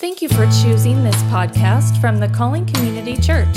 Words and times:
Thank 0.00 0.22
you 0.22 0.30
for 0.30 0.46
choosing 0.62 1.04
this 1.04 1.22
podcast 1.24 2.00
from 2.00 2.20
the 2.20 2.28
Calling 2.28 2.64
Community 2.64 3.18
Church. 3.18 3.54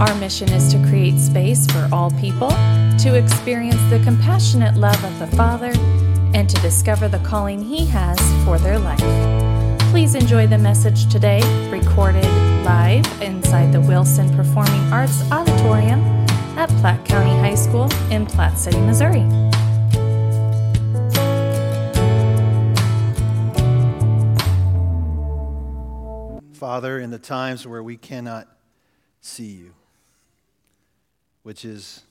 Our 0.00 0.12
mission 0.16 0.48
is 0.48 0.68
to 0.72 0.84
create 0.88 1.16
space 1.16 1.64
for 1.68 1.88
all 1.92 2.10
people 2.10 2.48
to 2.48 3.14
experience 3.14 3.80
the 3.88 4.00
compassionate 4.02 4.74
love 4.74 5.00
of 5.04 5.16
the 5.20 5.28
Father 5.36 5.70
and 6.34 6.50
to 6.50 6.60
discover 6.60 7.06
the 7.06 7.20
calling 7.20 7.62
He 7.62 7.86
has 7.86 8.18
for 8.44 8.58
their 8.58 8.80
life. 8.80 8.98
Please 9.92 10.16
enjoy 10.16 10.48
the 10.48 10.58
message 10.58 11.08
today, 11.08 11.40
recorded 11.70 12.24
live 12.64 13.06
inside 13.22 13.70
the 13.70 13.80
Wilson 13.80 14.28
Performing 14.34 14.92
Arts 14.92 15.22
Auditorium 15.30 16.00
at 16.58 16.68
Platte 16.80 17.04
County 17.04 17.30
High 17.38 17.54
School 17.54 17.88
in 18.10 18.26
Platte 18.26 18.58
City, 18.58 18.80
Missouri. 18.80 19.49
Father, 26.60 26.98
in 26.98 27.10
the 27.10 27.18
times 27.18 27.66
where 27.66 27.82
we 27.82 27.96
cannot 27.96 28.46
see 29.22 29.46
you, 29.46 29.72
which 31.42 31.64
is 31.64 32.02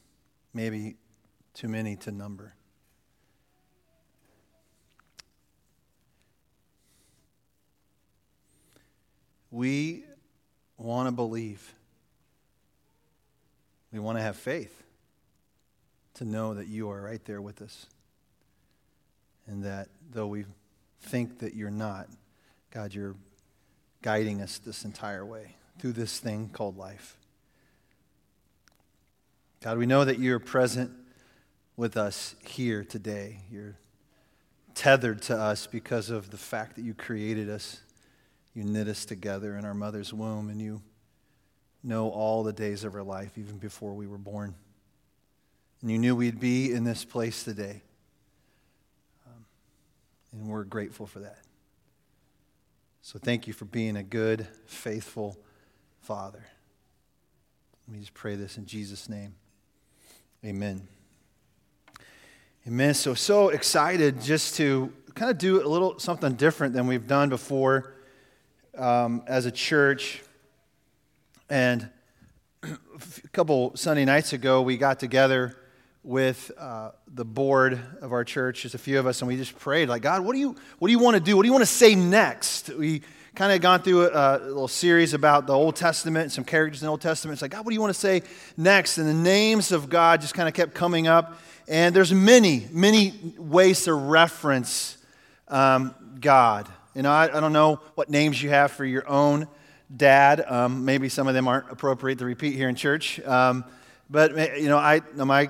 maybe 0.56 0.96
too 1.54 1.68
many 1.68 1.96
to 1.98 2.10
number. 2.10 2.56
We 9.52 10.04
want 10.80 11.08
to 11.08 11.12
believe. 11.12 11.76
We 13.94 14.00
want 14.00 14.18
to 14.18 14.24
have 14.24 14.36
faith 14.36 14.82
to 16.16 16.26
know 16.26 16.56
that 16.56 16.66
you 16.66 16.90
are 16.90 17.00
right 17.00 17.24
there 17.24 17.40
with 17.40 17.62
us. 17.62 17.86
And 19.46 19.64
that 19.64 19.90
though 20.12 20.26
we 20.26 20.46
think 21.02 21.38
that 21.38 21.54
you're 21.54 21.70
not, 21.70 22.08
God, 22.72 22.96
you're 22.96 23.14
guiding 24.02 24.42
us 24.42 24.58
this 24.60 24.86
entire 24.86 25.26
way 25.26 25.56
through 25.80 25.94
this 25.94 26.20
thing 26.20 26.50
called 26.50 26.78
life. 26.78 27.18
God, 29.62 29.78
we 29.78 29.86
know 29.86 30.06
that 30.06 30.20
you're 30.20 30.40
present 30.40 30.92
with 31.76 31.98
us 31.98 32.36
here 32.46 32.84
today. 32.84 33.42
You're 33.52 33.76
tethered 34.74 35.22
to 35.24 35.38
us 35.38 35.68
because 35.68 36.10
of 36.10 36.30
the 36.30 36.38
fact 36.38 36.76
that 36.76 36.84
you 36.84 36.94
created 36.94 37.50
us. 37.50 37.82
You 38.54 38.64
knit 38.64 38.88
us 38.88 39.06
together 39.06 39.58
in 39.58 39.66
our 39.66 39.74
mother's 39.74 40.14
womb, 40.14 40.50
and 40.50 40.62
you 40.62 40.82
know 41.84 42.10
all 42.10 42.44
the 42.44 42.54
days 42.54 42.84
of 42.84 42.96
our 42.96 43.04
life, 43.04 43.38
even 43.38 43.58
before 43.58 43.94
we 43.94 44.08
were 44.08 44.18
born. 44.18 44.56
And 45.82 45.92
you 45.92 45.98
knew 45.98 46.16
we'd 46.16 46.40
be 46.40 46.74
in 46.74 46.84
this 46.84 47.06
place 47.06 47.44
today. 47.44 47.82
Um, 49.28 49.46
and 50.32 50.48
we're 50.50 50.64
grateful 50.64 51.06
for 51.06 51.20
that. 51.20 51.40
So 53.02 53.18
thank 53.18 53.48
you 53.48 53.54
for 53.54 53.66
being 53.66 53.96
a 53.96 54.04
good, 54.04 54.48
faithful 54.66 55.38
Father. 56.02 56.44
Let 57.88 57.94
me 57.94 58.00
just 58.02 58.14
pray 58.14 58.36
this 58.36 58.58
in 58.58 58.66
Jesus' 58.66 59.10
name. 59.10 59.36
Amen. 60.46 60.88
Amen. 62.68 62.94
So, 62.94 63.14
so 63.14 63.50
excited 63.50 64.22
just 64.22 64.56
to 64.56 64.94
kind 65.16 65.32
of 65.32 65.38
do 65.38 65.66
a 65.66 65.68
little 65.68 65.98
something 65.98 66.34
different 66.34 66.74
than 66.74 66.88
we've 66.88 67.08
done 67.08 67.30
before 67.30 67.94
um, 68.78 69.24
as 69.28 69.46
a 69.46 69.52
church. 69.52 70.22
And 71.50 71.90
a 72.64 73.28
couple 73.32 73.76
Sunday 73.76 74.06
nights 74.06 74.34
ago, 74.34 74.62
we 74.62 74.78
got 74.78 75.00
together 75.00 75.58
with 76.04 76.52
uh, 76.58 76.92
the 77.08 77.26
board 77.26 77.80
of 78.02 78.14
our 78.14 78.24
church, 78.24 78.62
just 78.62 78.76
a 78.76 78.80
few 78.80 79.00
of 79.00 79.06
us, 79.06 79.22
and 79.22 79.28
we 79.28 79.36
just 79.36 79.58
prayed, 79.60 79.90
like, 79.90 80.02
God, 80.02 80.22
what 80.22 80.34
do 80.34 80.40
you, 80.40 80.56
what 80.80 80.88
do 80.88 80.92
you 80.92 81.00
want 81.00 81.16
to 81.16 81.20
do? 81.20 81.36
What 81.36 81.44
do 81.44 81.48
you 81.48 81.54
want 81.54 81.64
to 81.64 81.66
say 81.66 81.96
next? 81.96 82.70
We 82.70 83.02
kind 83.36 83.52
of 83.52 83.62
gone 83.62 83.82
through 83.82 84.08
a, 84.08 84.38
a, 84.38 84.40
little 84.40 84.68
series 84.68 85.14
about 85.14 85.48
the 85.48 85.54
Old 85.54 85.76
Testament, 85.76 86.32
some 86.32 86.44
characters 86.44 86.82
in 86.82 86.86
the 86.86 86.90
Old 86.90 87.02
Testament. 87.02 87.36
It's 87.36 87.42
like, 87.42 87.52
God, 87.52 87.66
what 87.66 87.72
do 87.72 87.74
you 87.74 87.82
want 87.82 87.94
to 87.94 88.00
say 88.00 88.24
next? 88.58 88.98
And 88.98 89.08
the 89.08 89.14
names 89.14 89.72
of 89.72 89.90
God 89.90 90.22
just 90.22 90.34
kind 90.34 90.48
of 90.48 90.54
kept 90.54 90.74
coming 90.74 91.08
up. 91.08 91.40
And 91.68 91.96
there's 91.96 92.14
many, 92.14 92.68
many 92.72 93.14
ways 93.38 93.84
to 93.84 93.94
reference 93.94 94.98
um, 95.48 95.94
God. 96.20 96.68
You 96.96 97.04
know, 97.04 97.12
I, 97.12 97.26
I, 97.26 97.40
don't 97.40 97.54
know 97.54 97.80
what 97.96 98.10
names 98.10 98.42
you 98.42 98.50
have 98.50 98.72
for 98.72 98.84
your 98.84 99.08
own 99.08 99.48
dad. 99.96 100.44
Um, 100.48 100.86
maybe 100.86 101.08
some 101.08 101.28
of 101.28 101.34
them 101.34 101.48
aren't 101.48 101.72
appropriate 101.72 102.20
to 102.20 102.26
repeat 102.26 102.56
here 102.56 102.68
in 102.68 102.76
church. 102.76 103.20
Um, 103.22 103.64
but, 104.10 104.60
you 104.60 104.68
know, 104.68 104.78
I, 104.78 105.02
my 105.16 105.50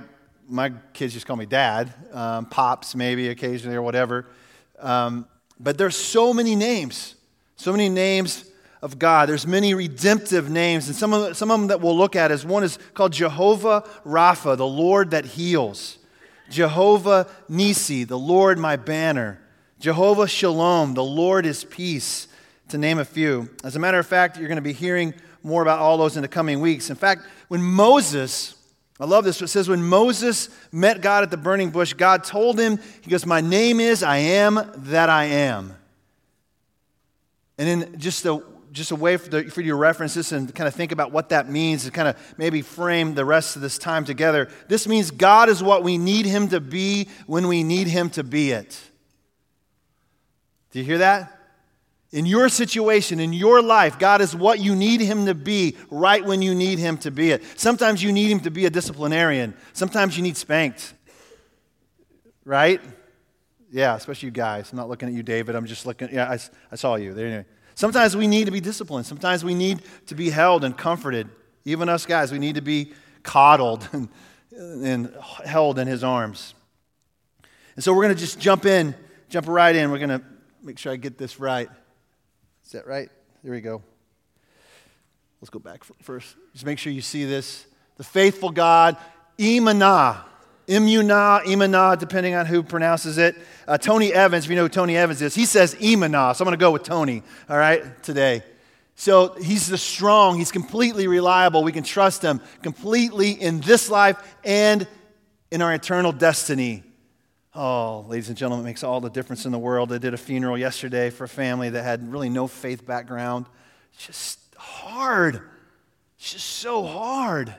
my 0.49 0.71
kids 0.93 1.13
just 1.13 1.25
call 1.25 1.35
me 1.35 1.45
dad, 1.45 1.93
um, 2.11 2.45
pops 2.45 2.95
maybe 2.95 3.29
occasionally 3.29 3.75
or 3.75 3.81
whatever. 3.81 4.25
Um, 4.79 5.27
but 5.59 5.77
there's 5.77 5.95
so 5.95 6.33
many 6.33 6.55
names, 6.55 7.15
so 7.55 7.71
many 7.71 7.89
names 7.89 8.49
of 8.81 8.97
God. 8.97 9.29
There's 9.29 9.45
many 9.45 9.73
redemptive 9.73 10.49
names, 10.49 10.87
and 10.87 10.95
some 10.95 11.13
of, 11.13 11.37
some 11.37 11.51
of 11.51 11.59
them 11.59 11.67
that 11.67 11.81
we'll 11.81 11.97
look 11.97 12.15
at 12.15 12.31
is 12.31 12.45
one 12.45 12.63
is 12.63 12.79
called 12.93 13.13
Jehovah 13.13 13.87
Rapha, 14.05 14.57
the 14.57 14.65
Lord 14.65 15.11
that 15.11 15.25
heals. 15.25 15.97
Jehovah 16.49 17.27
Nissi, 17.49 18.07
the 18.07 18.17
Lord 18.17 18.57
my 18.57 18.75
banner. 18.75 19.39
Jehovah 19.79 20.27
Shalom, 20.27 20.93
the 20.93 21.03
Lord 21.03 21.45
is 21.45 21.63
peace, 21.63 22.27
to 22.69 22.77
name 22.77 22.97
a 22.97 23.05
few. 23.05 23.49
As 23.63 23.75
a 23.75 23.79
matter 23.79 23.99
of 23.99 24.07
fact, 24.07 24.37
you're 24.37 24.47
going 24.47 24.57
to 24.57 24.61
be 24.61 24.73
hearing 24.73 25.13
more 25.43 25.61
about 25.61 25.79
all 25.79 25.97
those 25.97 26.15
in 26.15 26.21
the 26.21 26.27
coming 26.27 26.59
weeks. 26.59 26.89
In 26.89 26.95
fact, 26.95 27.21
when 27.47 27.61
Moses 27.61 28.55
I 28.99 29.05
love 29.05 29.23
this. 29.23 29.41
It 29.41 29.47
says, 29.47 29.69
when 29.69 29.83
Moses 29.83 30.49
met 30.71 31.01
God 31.01 31.23
at 31.23 31.31
the 31.31 31.37
burning 31.37 31.69
bush, 31.69 31.93
God 31.93 32.23
told 32.23 32.59
him, 32.59 32.79
He 33.01 33.09
goes, 33.09 33.25
My 33.25 33.39
name 33.39 33.79
is 33.79 34.03
I 34.03 34.17
am 34.17 34.59
that 34.75 35.09
I 35.09 35.25
am. 35.25 35.75
And 37.57 37.67
then 37.67 37.99
just 37.99 38.25
a, 38.25 38.43
just 38.73 38.91
a 38.91 38.95
way 38.95 39.15
for, 39.15 39.29
the, 39.29 39.43
for 39.43 39.61
you 39.61 39.71
to 39.71 39.75
reference 39.75 40.13
this 40.13 40.33
and 40.33 40.53
kind 40.53 40.67
of 40.67 40.75
think 40.75 40.91
about 40.91 41.11
what 41.13 41.29
that 41.29 41.49
means 41.49 41.85
and 41.85 41.93
kind 41.93 42.09
of 42.09 42.17
maybe 42.37 42.61
frame 42.61 43.15
the 43.15 43.25
rest 43.25 43.55
of 43.55 43.61
this 43.61 43.77
time 43.77 44.03
together. 44.03 44.49
This 44.67 44.85
means 44.85 45.11
God 45.11 45.47
is 45.47 45.63
what 45.63 45.81
we 45.81 45.97
need 45.97 46.25
Him 46.25 46.49
to 46.49 46.59
be 46.59 47.07
when 47.25 47.47
we 47.47 47.63
need 47.63 47.87
Him 47.87 48.09
to 48.11 48.23
be 48.23 48.51
it. 48.51 48.79
Do 50.71 50.79
you 50.79 50.85
hear 50.85 50.99
that? 50.99 51.38
In 52.11 52.25
your 52.25 52.49
situation, 52.49 53.19
in 53.19 53.33
your 53.33 53.61
life, 53.61 53.99
God 53.99 54.21
is 54.21 54.35
what 54.35 54.59
you 54.59 54.75
need 54.75 54.99
Him 54.99 55.27
to 55.27 55.35
be 55.35 55.77
right 55.91 56.25
when 56.25 56.41
you 56.41 56.55
need 56.55 56.79
Him 56.79 56.97
to 56.99 57.11
be 57.11 57.31
it. 57.31 57.43
Sometimes 57.55 58.01
you 58.01 58.11
need 58.11 58.31
Him 58.31 58.39
to 58.41 58.49
be 58.49 58.65
a 58.65 58.69
disciplinarian, 58.69 59.53
sometimes 59.73 60.17
you 60.17 60.23
need 60.23 60.37
spanked. 60.37 60.93
Right? 62.45 62.81
Yeah, 63.71 63.95
especially 63.95 64.27
you 64.27 64.31
guys. 64.31 64.71
I'm 64.71 64.77
not 64.77 64.89
looking 64.89 65.07
at 65.09 65.13
you, 65.13 65.21
David. 65.21 65.55
I'm 65.55 65.67
just 65.67 65.85
looking. 65.85 66.09
Yeah, 66.11 66.31
I, 66.31 66.39
I 66.71 66.75
saw 66.75 66.95
you. 66.95 67.13
There, 67.13 67.27
anyway. 67.27 67.45
Sometimes 67.75 68.17
we 68.17 68.27
need 68.27 68.45
to 68.45 68.51
be 68.51 68.59
disciplined. 68.59 69.05
Sometimes 69.05 69.43
we 69.43 69.53
need 69.53 69.83
to 70.07 70.15
be 70.15 70.31
held 70.31 70.63
and 70.63 70.75
comforted. 70.75 71.29
Even 71.65 71.87
us 71.87 72.07
guys, 72.07 72.31
we 72.31 72.39
need 72.39 72.55
to 72.55 72.61
be 72.61 72.93
coddled 73.21 73.87
and, 73.93 74.09
and 74.51 75.15
held 75.45 75.77
in 75.77 75.87
His 75.87 76.03
arms. 76.03 76.55
And 77.75 77.83
so 77.83 77.93
we're 77.93 78.03
going 78.03 78.15
to 78.15 78.19
just 78.19 78.39
jump 78.39 78.65
in, 78.65 78.95
jump 79.29 79.47
right 79.47 79.75
in. 79.75 79.91
We're 79.91 79.99
going 79.99 80.09
to 80.09 80.23
make 80.63 80.79
sure 80.79 80.91
I 80.91 80.95
get 80.95 81.19
this 81.19 81.39
right. 81.39 81.69
Is 82.69 82.73
that 82.73 82.85
right? 82.85 83.09
There 83.43 83.51
we 83.51 83.61
go. 83.61 83.81
Let's 85.41 85.49
go 85.49 85.57
back 85.57 85.83
first. 86.03 86.35
Just 86.53 86.67
make 86.67 86.77
sure 86.77 86.93
you 86.93 87.01
see 87.01 87.25
this. 87.25 87.65
The 87.97 88.03
faithful 88.03 88.51
God, 88.51 88.95
Imanah. 89.39 90.17
Imuna, 90.67 91.41
Imanah, 91.45 91.97
depending 91.97 92.35
on 92.35 92.45
who 92.45 92.61
pronounces 92.61 93.17
it. 93.17 93.35
Uh, 93.67 93.79
Tony 93.79 94.13
Evans, 94.13 94.43
if 94.43 94.51
you 94.51 94.55
know 94.55 94.61
who 94.61 94.69
Tony 94.69 94.95
Evans 94.95 95.19
is, 95.19 95.33
he 95.33 95.45
says 95.45 95.73
Imanah. 95.73 96.35
So 96.35 96.43
I'm 96.43 96.45
going 96.45 96.59
to 96.59 96.61
go 96.61 96.69
with 96.69 96.83
Tony, 96.83 97.23
all 97.49 97.57
right, 97.57 98.03
today. 98.03 98.43
So 98.93 99.33
he's 99.41 99.65
the 99.65 99.79
strong, 99.79 100.37
he's 100.37 100.51
completely 100.51 101.07
reliable. 101.07 101.63
We 101.63 101.71
can 101.71 101.83
trust 101.83 102.21
him 102.21 102.39
completely 102.61 103.31
in 103.31 103.61
this 103.61 103.89
life 103.89 104.21
and 104.43 104.87
in 105.49 105.63
our 105.63 105.73
eternal 105.73 106.11
destiny. 106.11 106.83
Oh, 107.55 108.05
ladies 108.07 108.29
and 108.29 108.37
gentlemen, 108.37 108.63
it 108.63 108.69
makes 108.69 108.83
all 108.83 109.01
the 109.01 109.09
difference 109.09 109.45
in 109.45 109.51
the 109.51 109.57
world. 109.57 109.91
I 109.91 109.97
did 109.97 110.13
a 110.13 110.17
funeral 110.17 110.55
yesterday 110.55 111.09
for 111.09 111.23
a 111.23 111.29
family 111.29 111.71
that 111.71 111.81
had 111.81 112.11
really 112.11 112.29
no 112.29 112.47
faith 112.47 112.85
background. 112.85 113.47
It's 113.93 114.05
just 114.05 114.39
hard. 114.55 115.41
It's 116.19 116.33
just 116.33 116.45
so 116.45 116.85
hard. 116.85 117.55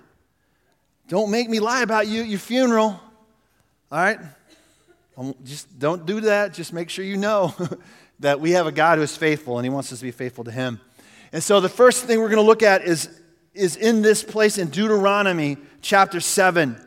Don't 1.08 1.32
make 1.32 1.50
me 1.50 1.58
lie 1.58 1.82
about 1.82 2.06
you 2.06 2.20
at 2.20 2.28
your 2.28 2.38
funeral. 2.38 3.00
All 3.90 3.98
right? 3.98 4.20
Um, 5.18 5.34
just 5.44 5.76
don't 5.76 6.06
do 6.06 6.20
that. 6.20 6.54
Just 6.54 6.72
make 6.72 6.88
sure 6.88 7.04
you 7.04 7.16
know 7.16 7.52
that 8.20 8.38
we 8.38 8.52
have 8.52 8.68
a 8.68 8.72
God 8.72 8.98
who 8.98 9.02
is 9.02 9.16
faithful 9.16 9.58
and 9.58 9.66
he 9.66 9.70
wants 9.70 9.92
us 9.92 9.98
to 9.98 10.04
be 10.04 10.12
faithful 10.12 10.44
to 10.44 10.52
him. 10.52 10.80
And 11.32 11.42
so 11.42 11.60
the 11.60 11.68
first 11.68 12.04
thing 12.04 12.20
we're 12.20 12.28
going 12.28 12.36
to 12.36 12.46
look 12.46 12.62
at 12.62 12.84
is, 12.84 13.08
is 13.54 13.74
in 13.74 14.02
this 14.02 14.22
place 14.22 14.56
in 14.56 14.68
Deuteronomy 14.68 15.56
chapter 15.82 16.20
7 16.20 16.80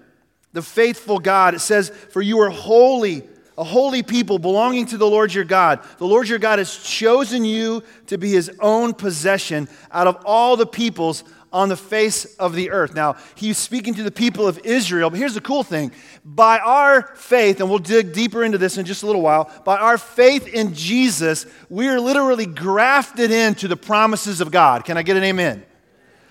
the 0.53 0.61
faithful 0.61 1.19
God. 1.19 1.53
It 1.53 1.59
says, 1.59 1.89
For 1.89 2.21
you 2.21 2.39
are 2.39 2.49
holy, 2.49 3.27
a 3.57 3.63
holy 3.63 4.03
people 4.03 4.39
belonging 4.39 4.85
to 4.87 4.97
the 4.97 5.09
Lord 5.09 5.33
your 5.33 5.43
God. 5.43 5.79
The 5.97 6.07
Lord 6.07 6.29
your 6.29 6.39
God 6.39 6.59
has 6.59 6.75
chosen 6.77 7.43
you 7.43 7.83
to 8.07 8.17
be 8.17 8.31
his 8.31 8.51
own 8.59 8.93
possession 8.93 9.67
out 9.91 10.07
of 10.07 10.23
all 10.25 10.55
the 10.55 10.65
peoples 10.65 11.23
on 11.51 11.69
the 11.69 11.77
face 11.77 12.25
of 12.37 12.55
the 12.55 12.71
earth. 12.71 12.95
Now, 12.95 13.15
he's 13.35 13.59
speaking 13.59 13.93
to 13.93 14.03
the 14.03 14.11
people 14.11 14.47
of 14.47 14.59
Israel, 14.63 15.11
but 15.11 15.19
here's 15.19 15.35
the 15.35 15.41
cool 15.41 15.63
thing. 15.63 15.91
By 16.25 16.57
our 16.57 17.03
faith, 17.15 17.59
and 17.59 17.69
we'll 17.69 17.77
dig 17.77 18.11
deeper 18.11 18.43
into 18.43 18.57
this 18.57 18.79
in 18.79 18.85
just 18.87 19.03
a 19.03 19.05
little 19.05 19.21
while, 19.21 19.51
by 19.63 19.77
our 19.77 19.99
faith 19.99 20.47
in 20.47 20.73
Jesus, 20.73 21.45
we 21.69 21.87
are 21.89 21.99
literally 21.99 22.47
grafted 22.47 23.29
into 23.29 23.67
the 23.67 23.77
promises 23.77 24.41
of 24.41 24.49
God. 24.49 24.83
Can 24.83 24.97
I 24.97 25.03
get 25.03 25.15
an 25.15 25.23
amen? 25.23 25.63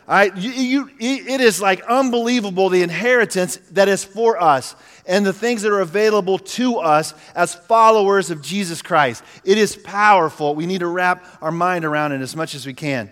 All 0.08 0.16
right, 0.16 0.36
you, 0.36 0.50
you, 0.50 0.90
it 0.98 1.40
is 1.40 1.60
like 1.60 1.82
unbelievable 1.84 2.68
the 2.68 2.82
inheritance 2.82 3.56
that 3.70 3.88
is 3.88 4.02
for 4.04 4.40
us 4.42 4.74
and 5.06 5.24
the 5.24 5.32
things 5.32 5.62
that 5.62 5.72
are 5.72 5.80
available 5.80 6.38
to 6.38 6.76
us 6.78 7.14
as 7.34 7.54
followers 7.54 8.30
of 8.30 8.42
Jesus 8.42 8.82
Christ. 8.82 9.22
It 9.44 9.58
is 9.58 9.76
powerful. 9.76 10.54
We 10.54 10.66
need 10.66 10.80
to 10.80 10.86
wrap 10.86 11.24
our 11.40 11.52
mind 11.52 11.84
around 11.84 12.12
it 12.12 12.20
as 12.20 12.34
much 12.34 12.54
as 12.54 12.66
we 12.66 12.74
can. 12.74 13.10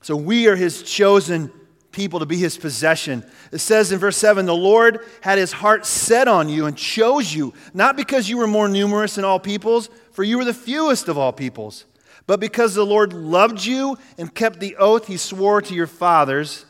So 0.00 0.16
we 0.16 0.46
are 0.46 0.56
his 0.56 0.82
chosen 0.82 1.50
people 1.92 2.20
to 2.20 2.26
be 2.26 2.36
his 2.36 2.58
possession. 2.58 3.24
It 3.50 3.58
says 3.58 3.90
in 3.90 3.98
verse 3.98 4.16
7 4.18 4.46
the 4.46 4.54
Lord 4.54 5.00
had 5.22 5.38
his 5.38 5.52
heart 5.52 5.86
set 5.86 6.28
on 6.28 6.48
you 6.48 6.66
and 6.66 6.76
chose 6.76 7.34
you, 7.34 7.54
not 7.74 7.96
because 7.96 8.28
you 8.28 8.36
were 8.36 8.46
more 8.46 8.68
numerous 8.68 9.14
than 9.14 9.24
all 9.24 9.40
peoples, 9.40 9.88
for 10.12 10.22
you 10.22 10.38
were 10.38 10.44
the 10.44 10.54
fewest 10.54 11.08
of 11.08 11.16
all 11.18 11.32
peoples, 11.32 11.86
but 12.26 12.40
because 12.40 12.74
the 12.74 12.86
Lord 12.86 13.12
loved 13.12 13.64
you 13.64 13.98
and 14.18 14.34
kept 14.34 14.60
the 14.60 14.76
oath 14.76 15.06
he 15.06 15.16
swore 15.16 15.62
to 15.62 15.74
your 15.74 15.86
fathers. 15.86 16.64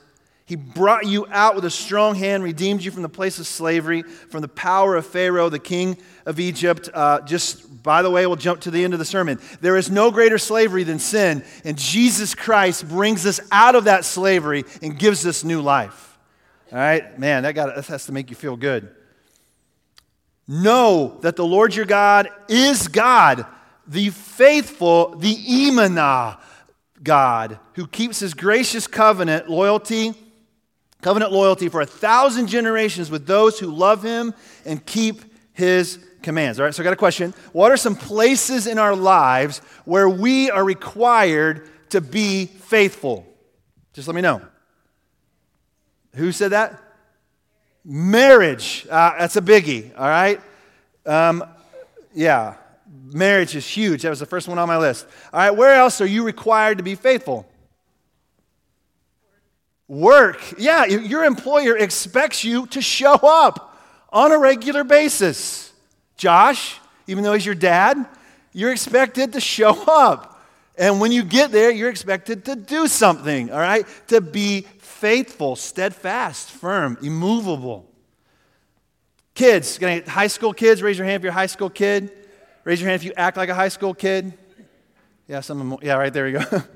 He 0.45 0.55
brought 0.55 1.07
you 1.07 1.27
out 1.31 1.57
with 1.57 1.65
a 1.65 1.71
strong 1.71 2.15
hand, 2.15 2.45
redeemed 2.45 2.85
you 2.85 2.93
from 2.93 3.03
the 3.03 3.09
place 3.09 3.41
of 3.41 3.49
slavery, 3.49 4.03
from 4.03 4.43
the 4.43 4.49
power 4.49 4.95
of 4.95 5.05
Pharaoh, 5.05 5.49
the 5.49 5.59
king 5.59 5.97
of 6.25 6.39
Egypt. 6.39 6.89
Uh, 6.95 7.21
just 7.23 7.83
by 7.83 8.01
the 8.01 8.11
way, 8.11 8.27
we'll 8.27 8.37
jump 8.37 8.61
to 8.61 8.71
the 8.71 8.85
end 8.85 8.93
of 8.93 9.01
the 9.01 9.05
sermon. 9.05 9.41
There 9.61 9.77
is 9.77 9.91
no 9.91 10.13
greater 10.13 10.39
slavery 10.39 10.85
than 10.85 11.01
sin, 11.01 11.43
and 11.65 11.77
Jesus 11.77 12.35
Christ 12.37 12.89
brings 12.89 13.27
us 13.27 13.41
out 13.51 13.75
of 13.75 13.85
that 13.85 14.05
slavery 14.05 14.65
and 14.83 14.97
gives 14.97 15.27
us 15.27 15.43
new 15.43 15.61
life. 15.61 16.17
All 16.71 16.79
right, 16.79 17.19
man, 17.19 17.43
that, 17.43 17.55
got, 17.55 17.75
that 17.75 17.87
has 17.87 18.07
to 18.07 18.13
make 18.13 18.31
you 18.31 18.37
feel 18.37 18.57
good. 18.57 18.89
Know 20.47 21.19
that 21.23 21.35
the 21.35 21.47
Lord 21.47 21.75
your 21.75 21.87
God 21.87 22.29
is 22.49 22.87
God, 22.87 23.47
the 23.89 24.11
faithful, 24.11 25.17
the 25.17 25.35
Imana 25.35 26.39
God, 27.03 27.59
who 27.75 27.87
keeps 27.87 28.21
his 28.21 28.35
gracious 28.35 28.87
covenant 28.87 29.49
loyalty, 29.49 30.15
covenant 31.03 31.33
loyalty 31.33 31.69
for 31.69 31.81
a 31.81 31.87
thousand 31.87 32.49
generations 32.49 33.11
with 33.11 33.27
those 33.27 33.59
who 33.59 33.67
love 33.67 34.03
him 34.03 34.35
and 34.65 34.85
keep 34.85 35.23
his 35.53 35.99
commands. 36.23 36.59
All 36.59 36.65
right, 36.65 36.75
so 36.75 36.83
I 36.83 36.85
got 36.85 36.93
a 36.93 36.97
question. 36.97 37.33
What 37.53 37.71
are 37.71 37.77
some 37.77 37.95
places 37.95 38.67
in 38.67 38.79
our 38.79 38.97
lives 38.97 39.59
where 39.85 40.09
we 40.09 40.51
are 40.51 40.65
required 40.65 41.69
to 41.91 42.01
be 42.01 42.47
faithful? 42.47 43.27
Just 43.93 44.09
let 44.09 44.15
me 44.15 44.23
know. 44.23 44.43
Who 46.17 46.33
said 46.33 46.53
that? 46.53 46.83
Marriage. 47.85 48.87
Uh, 48.91 49.17
that's 49.19 49.37
a 49.37 49.41
biggie, 49.41 49.97
all 49.97 50.09
right? 50.09 50.41
Um, 51.05 51.45
yeah, 52.13 52.57
marriage 53.05 53.55
is 53.57 53.67
huge. 53.67 54.03
That 54.03 54.11
was 54.11 54.21
the 54.21 54.27
first 54.27 54.49
one 54.49 54.59
on 54.59 54.69
my 54.69 54.79
list. 54.79 55.07
All 55.33 55.41
right, 55.41 55.51
where 55.51 55.75
else 55.75 56.01
are 56.01 56.07
you 56.07 56.25
required 56.25 56.79
to 56.79 56.85
be 56.85 56.95
faithful? 56.95 57.47
Work. 59.89 60.55
Yeah, 60.59 60.85
your 60.85 61.25
employer 61.25 61.77
expects 61.77 62.43
you 62.45 62.67
to 62.69 62.81
show 62.83 63.15
up 63.15 63.79
on 64.13 64.33
a 64.33 64.39
regular 64.39 64.85
basis. 64.85 65.73
Josh, 66.17 66.79
even 67.07 67.23
though 67.23 67.35
he's 67.35 67.47
your 67.47 67.55
dad, 67.55 68.05
you're 68.53 68.73
expected 68.73 69.35
to 69.35 69.41
show 69.41 69.71
up. 69.87 70.33
And 70.79 71.01
when 71.01 71.13
you 71.13 71.23
get 71.23 71.53
there, 71.53 71.71
you're 71.71 71.91
expected 71.91 72.45
to 72.47 72.57
do 72.57 72.87
something, 72.87 73.51
all 73.51 73.59
right? 73.59 73.87
To 74.09 74.21
be 74.21 74.63
faithful, 74.79 75.57
steadfast, 75.57 76.51
firm, 76.51 76.99
immovable. 77.03 77.87
Kids, 79.35 79.79
high 80.07 80.27
school 80.27 80.55
kids, 80.55 80.83
raise 80.83 80.97
your 80.97 81.07
hand 81.07 81.17
if 81.17 81.23
you're 81.23 81.31
a 81.31 81.35
high 81.35 81.47
school 81.47 81.69
kid. 81.69 82.11
Raise 82.67 82.81
your 82.81 82.91
hand 82.91 83.01
if 83.01 83.05
you 83.05 83.13
act 83.17 83.37
like 83.37 83.49
a 83.49 83.55
high 83.55 83.69
school 83.69 83.95
kid. 83.95 84.33
Yeah, 85.29 85.39
some 85.39 85.79
yeah, 85.83 85.95
right 85.95 86.13
there 86.13 86.27
you 86.29 86.41
go. 86.41 86.63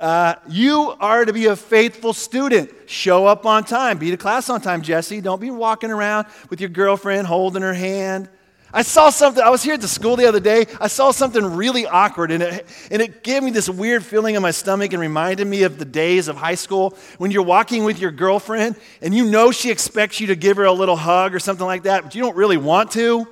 Uh, 0.00 0.34
you 0.48 0.96
are 0.98 1.26
to 1.26 1.32
be 1.34 1.44
a 1.44 1.54
faithful 1.54 2.14
student. 2.14 2.70
Show 2.86 3.26
up 3.26 3.44
on 3.44 3.64
time. 3.64 3.98
Be 3.98 4.10
to 4.10 4.16
class 4.16 4.48
on 4.48 4.62
time, 4.62 4.80
Jesse. 4.80 5.20
Don't 5.20 5.42
be 5.42 5.50
walking 5.50 5.90
around 5.90 6.26
with 6.48 6.58
your 6.58 6.70
girlfriend 6.70 7.26
holding 7.26 7.60
her 7.60 7.74
hand. 7.74 8.30
I 8.72 8.80
saw 8.80 9.10
something, 9.10 9.42
I 9.44 9.50
was 9.50 9.62
here 9.62 9.74
at 9.74 9.82
the 9.82 9.88
school 9.88 10.16
the 10.16 10.24
other 10.24 10.40
day. 10.40 10.64
I 10.80 10.86
saw 10.86 11.10
something 11.10 11.44
really 11.44 11.84
awkward, 11.84 12.30
and 12.30 12.42
it, 12.42 12.66
and 12.90 13.02
it 13.02 13.22
gave 13.22 13.42
me 13.42 13.50
this 13.50 13.68
weird 13.68 14.02
feeling 14.02 14.36
in 14.36 14.40
my 14.40 14.52
stomach 14.52 14.94
and 14.94 15.02
reminded 15.02 15.46
me 15.46 15.64
of 15.64 15.78
the 15.78 15.84
days 15.84 16.28
of 16.28 16.36
high 16.36 16.54
school 16.54 16.96
when 17.18 17.30
you're 17.30 17.42
walking 17.42 17.84
with 17.84 17.98
your 17.98 18.10
girlfriend 18.10 18.76
and 19.02 19.14
you 19.14 19.26
know 19.26 19.50
she 19.50 19.70
expects 19.70 20.18
you 20.18 20.28
to 20.28 20.34
give 20.34 20.56
her 20.56 20.64
a 20.64 20.72
little 20.72 20.96
hug 20.96 21.34
or 21.34 21.40
something 21.40 21.66
like 21.66 21.82
that, 21.82 22.04
but 22.04 22.14
you 22.14 22.22
don't 22.22 22.36
really 22.36 22.56
want 22.56 22.90
to 22.92 23.28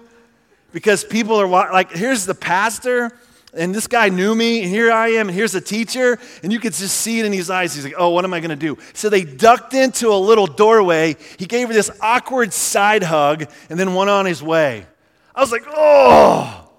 because 0.73 1.05
people 1.05 1.37
are 1.37 1.49
like, 1.49 1.93
here's 1.93 2.27
the 2.27 2.35
pastor, 2.35 3.11
and 3.55 3.75
this 3.75 3.87
guy 3.87 4.09
knew 4.11 4.35
me, 4.35 4.63
and 4.63 4.71
here 4.71 4.93
I 4.93 5.09
am, 5.09 5.29
and 5.29 5.37
here's 5.37 5.53
the 5.53 5.61
teacher, 5.61 6.19
and 6.43 6.53
you 6.53 6.61
could 6.61 6.75
just 6.75 6.97
see 6.97 7.21
it 7.21 7.27
in 7.27 7.33
his 7.33 7.51
eyes. 7.51 7.75
He's 7.75 7.85
like, 7.85 7.95
oh, 7.97 8.11
what 8.11 8.25
am 8.25 8.35
I 8.35 8.41
going 8.41 8.51
to 8.51 8.57
do? 8.57 8.77
So 8.93 9.09
they 9.09 9.25
ducked 9.25 9.73
into 9.75 10.09
a 10.09 10.19
little 10.19 10.47
doorway. 10.47 11.17
He 11.39 11.47
gave 11.47 11.69
her 11.69 11.75
this 11.75 11.91
awkward 12.01 12.53
side 12.53 13.03
hug 13.03 13.47
and 13.71 13.79
then 13.79 13.95
went 13.95 14.11
on 14.11 14.27
his 14.27 14.43
way. 14.43 14.87
I 15.35 15.41
was 15.41 15.53
like, 15.53 15.65
oh, 15.69 16.71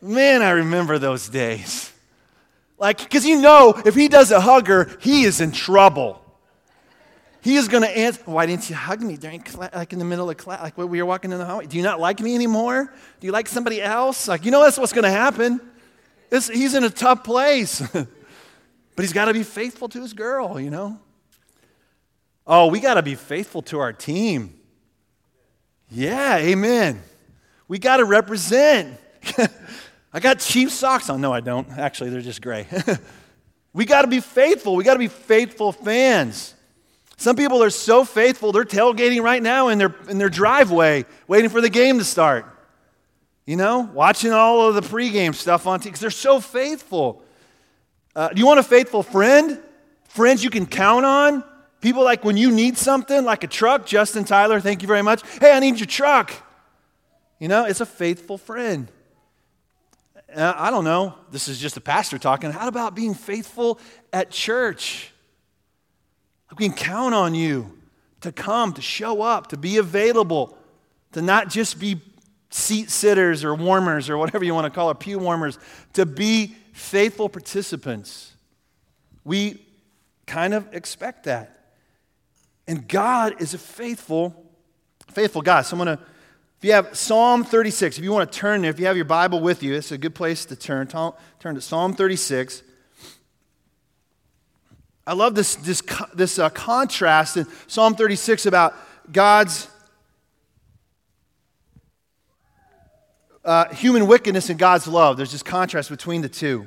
man, 0.00 0.42
I 0.42 0.50
remember 0.50 0.98
those 0.98 1.28
days. 1.28 1.92
Like, 2.78 2.98
because 2.98 3.24
you 3.24 3.40
know, 3.40 3.80
if 3.84 3.94
he 3.94 4.08
does 4.08 4.32
a 4.32 4.40
hugger, 4.40 4.90
he 5.00 5.22
is 5.22 5.40
in 5.40 5.52
trouble. 5.52 6.21
He 7.42 7.56
is 7.56 7.66
going 7.66 7.82
to 7.82 7.90
answer, 7.90 8.22
why 8.24 8.46
didn't 8.46 8.70
you 8.70 8.76
hug 8.76 9.02
me 9.02 9.16
during 9.16 9.40
class, 9.40 9.74
like 9.74 9.92
in 9.92 9.98
the 9.98 10.04
middle 10.04 10.30
of 10.30 10.36
class, 10.36 10.62
like 10.62 10.78
when 10.78 10.88
we 10.88 11.02
were 11.02 11.06
walking 11.06 11.32
in 11.32 11.38
the 11.38 11.44
hallway? 11.44 11.66
Do 11.66 11.76
you 11.76 11.82
not 11.82 11.98
like 11.98 12.20
me 12.20 12.36
anymore? 12.36 12.94
Do 13.18 13.26
you 13.26 13.32
like 13.32 13.48
somebody 13.48 13.82
else? 13.82 14.28
Like, 14.28 14.44
you 14.44 14.52
know, 14.52 14.62
that's 14.62 14.78
what's 14.78 14.92
going 14.92 15.02
to 15.02 15.10
happen. 15.10 15.60
It's, 16.30 16.48
he's 16.48 16.74
in 16.74 16.84
a 16.84 16.90
tough 16.90 17.24
place. 17.24 17.80
but 17.92 18.06
he's 18.96 19.12
got 19.12 19.24
to 19.24 19.32
be 19.32 19.42
faithful 19.42 19.88
to 19.88 20.00
his 20.00 20.12
girl, 20.12 20.60
you 20.60 20.70
know? 20.70 21.00
Oh, 22.46 22.68
we 22.68 22.78
got 22.78 22.94
to 22.94 23.02
be 23.02 23.16
faithful 23.16 23.60
to 23.62 23.80
our 23.80 23.92
team. 23.92 24.54
Yeah, 25.90 26.36
amen. 26.36 27.02
We 27.66 27.80
got 27.80 27.96
to 27.96 28.04
represent. 28.04 29.00
I 30.12 30.20
got 30.20 30.38
cheap 30.38 30.70
socks 30.70 31.10
on. 31.10 31.20
No, 31.20 31.32
I 31.32 31.40
don't. 31.40 31.68
Actually, 31.72 32.10
they're 32.10 32.20
just 32.20 32.40
gray. 32.40 32.68
we 33.72 33.84
got 33.84 34.02
to 34.02 34.08
be 34.08 34.20
faithful. 34.20 34.76
We 34.76 34.84
got 34.84 34.92
to 34.92 35.00
be 35.00 35.08
faithful 35.08 35.72
fans. 35.72 36.54
Some 37.22 37.36
people 37.36 37.62
are 37.62 37.70
so 37.70 38.04
faithful, 38.04 38.50
they're 38.50 38.64
tailgating 38.64 39.22
right 39.22 39.40
now 39.40 39.68
in 39.68 39.78
their, 39.78 39.94
in 40.08 40.18
their 40.18 40.28
driveway, 40.28 41.04
waiting 41.28 41.50
for 41.50 41.60
the 41.60 41.70
game 41.70 41.98
to 41.98 42.04
start. 42.04 42.46
You 43.46 43.54
know, 43.54 43.88
watching 43.94 44.32
all 44.32 44.66
of 44.66 44.74
the 44.74 44.80
pregame 44.80 45.32
stuff 45.32 45.68
on 45.68 45.78
TV 45.78 45.84
because 45.84 46.00
they're 46.00 46.10
so 46.10 46.40
faithful. 46.40 47.22
Uh, 48.16 48.30
do 48.30 48.40
you 48.40 48.46
want 48.46 48.58
a 48.58 48.64
faithful 48.64 49.04
friend? 49.04 49.60
Friends 50.08 50.42
you 50.42 50.50
can 50.50 50.66
count 50.66 51.06
on? 51.06 51.44
People 51.80 52.02
like 52.02 52.24
when 52.24 52.36
you 52.36 52.50
need 52.50 52.76
something, 52.76 53.24
like 53.24 53.44
a 53.44 53.46
truck, 53.46 53.86
Justin 53.86 54.24
Tyler, 54.24 54.58
thank 54.58 54.82
you 54.82 54.88
very 54.88 55.02
much. 55.02 55.22
Hey, 55.38 55.52
I 55.52 55.60
need 55.60 55.78
your 55.78 55.86
truck. 55.86 56.32
You 57.38 57.46
know, 57.46 57.66
it's 57.66 57.80
a 57.80 57.86
faithful 57.86 58.36
friend. 58.36 58.90
Uh, 60.34 60.54
I 60.56 60.70
don't 60.70 60.82
know. 60.82 61.14
This 61.30 61.46
is 61.46 61.60
just 61.60 61.76
a 61.76 61.80
pastor 61.80 62.18
talking. 62.18 62.50
How 62.50 62.66
about 62.66 62.96
being 62.96 63.14
faithful 63.14 63.78
at 64.12 64.32
church? 64.32 65.11
We 66.58 66.68
can 66.68 66.76
count 66.76 67.14
on 67.14 67.34
you 67.34 67.78
to 68.20 68.32
come, 68.32 68.72
to 68.74 68.82
show 68.82 69.22
up, 69.22 69.48
to 69.48 69.56
be 69.56 69.78
available, 69.78 70.56
to 71.12 71.22
not 71.22 71.48
just 71.48 71.78
be 71.78 72.00
seat 72.50 72.90
sitters 72.90 73.44
or 73.44 73.54
warmers 73.54 74.10
or 74.10 74.18
whatever 74.18 74.44
you 74.44 74.54
want 74.54 74.66
to 74.66 74.70
call 74.70 74.90
it, 74.90 75.00
pew 75.00 75.18
warmers, 75.18 75.58
to 75.94 76.04
be 76.04 76.54
faithful 76.72 77.28
participants. 77.28 78.34
We 79.24 79.64
kind 80.26 80.54
of 80.54 80.72
expect 80.74 81.24
that. 81.24 81.58
And 82.68 82.86
God 82.86 83.40
is 83.40 83.54
a 83.54 83.58
faithful, 83.58 84.46
faithful 85.08 85.42
God. 85.42 85.62
So 85.62 85.76
I'm 85.76 85.84
going 85.84 85.96
to 85.96 86.04
if 86.62 86.66
you 86.66 86.74
have 86.74 86.96
Psalm 86.96 87.42
36, 87.42 87.98
if 87.98 88.04
you 88.04 88.12
want 88.12 88.30
to 88.30 88.38
turn 88.38 88.62
there, 88.62 88.70
if 88.70 88.78
you 88.78 88.86
have 88.86 88.94
your 88.94 89.04
Bible 89.04 89.40
with 89.40 89.64
you, 89.64 89.74
it's 89.74 89.90
a 89.90 89.98
good 89.98 90.14
place 90.14 90.44
to 90.44 90.54
turn. 90.54 90.86
Turn 90.86 91.56
to 91.56 91.60
Psalm 91.60 91.92
36. 91.92 92.62
I 95.06 95.14
love 95.14 95.34
this, 95.34 95.56
this, 95.56 95.82
this 96.14 96.38
uh, 96.38 96.48
contrast 96.50 97.36
in 97.36 97.46
Psalm 97.66 97.94
36 97.94 98.46
about 98.46 98.74
God's 99.10 99.68
uh, 103.44 103.68
human 103.74 104.06
wickedness 104.06 104.48
and 104.48 104.58
God's 104.58 104.86
love. 104.86 105.16
There's 105.16 105.32
this 105.32 105.42
contrast 105.42 105.90
between 105.90 106.22
the 106.22 106.28
two. 106.28 106.66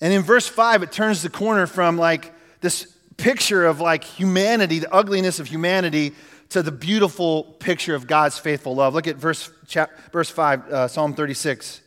And 0.00 0.12
in 0.12 0.22
verse 0.22 0.46
5, 0.46 0.84
it 0.84 0.92
turns 0.92 1.22
the 1.22 1.30
corner 1.30 1.66
from 1.66 1.96
like 1.96 2.32
this 2.60 2.86
picture 3.16 3.66
of 3.66 3.80
like 3.80 4.04
humanity, 4.04 4.78
the 4.78 4.92
ugliness 4.92 5.40
of 5.40 5.48
humanity, 5.48 6.12
to 6.50 6.62
the 6.62 6.72
beautiful 6.72 7.44
picture 7.44 7.94
of 7.94 8.06
God's 8.06 8.38
faithful 8.38 8.74
love. 8.74 8.94
Look 8.94 9.08
at 9.08 9.16
verse, 9.16 9.50
chap, 9.66 9.90
verse 10.12 10.28
5, 10.28 10.68
uh, 10.70 10.88
Psalm 10.88 11.14
36. 11.14 11.80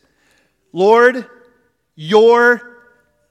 Lord, 0.72 1.26
your 1.96 2.76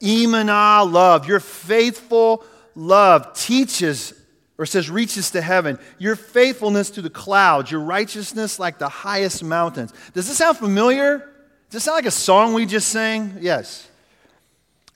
Emanah 0.00 0.90
love, 0.90 1.26
your 1.26 1.40
faithful 1.40 2.44
love 2.74 3.32
teaches 3.34 4.12
or 4.58 4.66
says 4.66 4.90
reaches 4.90 5.30
to 5.30 5.40
heaven, 5.40 5.78
your 5.98 6.16
faithfulness 6.16 6.90
to 6.90 7.02
the 7.02 7.10
clouds, 7.10 7.70
your 7.70 7.80
righteousness 7.80 8.58
like 8.58 8.78
the 8.78 8.88
highest 8.88 9.42
mountains. 9.44 9.92
Does 10.12 10.28
this 10.28 10.38
sound 10.38 10.56
familiar? 10.56 11.18
Does 11.18 11.72
this 11.72 11.84
sound 11.84 11.96
like 11.96 12.06
a 12.06 12.10
song 12.10 12.54
we 12.54 12.66
just 12.66 12.88
sang? 12.88 13.38
Yes. 13.40 13.88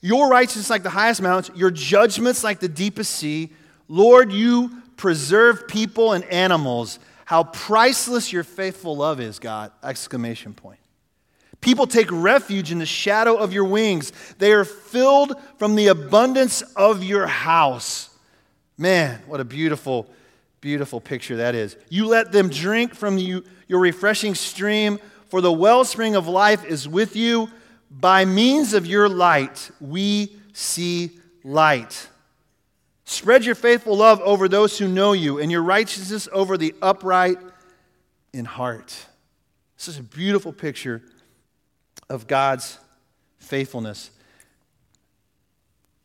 Your 0.01 0.29
righteousness 0.29 0.69
like 0.69 0.83
the 0.83 0.89
highest 0.89 1.21
mountains, 1.21 1.57
your 1.57 1.71
judgments 1.71 2.43
like 2.43 2.59
the 2.59 2.69
deepest 2.69 3.13
sea. 3.13 3.51
Lord, 3.87 4.31
you 4.31 4.81
preserve 4.97 5.67
people 5.67 6.13
and 6.13 6.23
animals. 6.25 6.97
How 7.25 7.43
priceless 7.43 8.33
your 8.33 8.43
faithful 8.43 8.97
love 8.97 9.19
is, 9.21 9.39
God! 9.39 9.71
Exclamation 9.83 10.53
point. 10.53 10.80
People 11.61 11.85
take 11.85 12.07
refuge 12.11 12.71
in 12.71 12.79
the 12.79 12.85
shadow 12.87 13.35
of 13.35 13.53
your 13.53 13.65
wings. 13.65 14.11
They 14.39 14.51
are 14.51 14.65
filled 14.65 15.39
from 15.57 15.75
the 15.75 15.87
abundance 15.87 16.63
of 16.75 17.03
your 17.03 17.27
house. 17.27 18.09
Man, 18.79 19.21
what 19.27 19.39
a 19.39 19.45
beautiful, 19.45 20.09
beautiful 20.59 20.99
picture 20.99 21.37
that 21.37 21.53
is. 21.53 21.77
You 21.87 22.07
let 22.07 22.31
them 22.31 22.49
drink 22.49 22.95
from 22.95 23.19
you, 23.19 23.43
your 23.67 23.79
refreshing 23.79 24.33
stream, 24.33 24.99
for 25.29 25.39
the 25.39 25.51
wellspring 25.51 26.15
of 26.15 26.27
life 26.27 26.65
is 26.65 26.87
with 26.87 27.15
you. 27.15 27.47
By 27.91 28.25
means 28.25 28.73
of 28.73 28.87
your 28.87 29.07
light, 29.07 29.69
we 29.79 30.35
see 30.53 31.11
light. 31.43 32.07
Spread 33.05 33.45
your 33.45 33.55
faithful 33.55 33.97
love 33.97 34.19
over 34.21 34.47
those 34.47 34.79
who 34.79 34.87
know 34.87 35.13
you, 35.13 35.39
and 35.39 35.51
your 35.51 35.61
righteousness 35.61 36.27
over 36.31 36.57
the 36.57 36.73
upright 36.81 37.37
in 38.33 38.45
heart. 38.45 39.05
This 39.77 39.89
is 39.89 39.99
a 39.99 40.03
beautiful 40.03 40.53
picture 40.53 41.03
of 42.11 42.27
God's 42.27 42.77
faithfulness. 43.39 44.11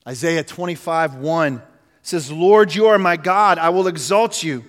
Isaiah 0.08 0.44
25, 0.44 1.16
1 1.16 1.62
says, 2.02 2.30
Lord, 2.30 2.74
you 2.74 2.86
are 2.86 2.98
my 2.98 3.16
God. 3.16 3.58
I 3.58 3.70
will 3.70 3.88
exalt 3.88 4.42
you. 4.42 4.64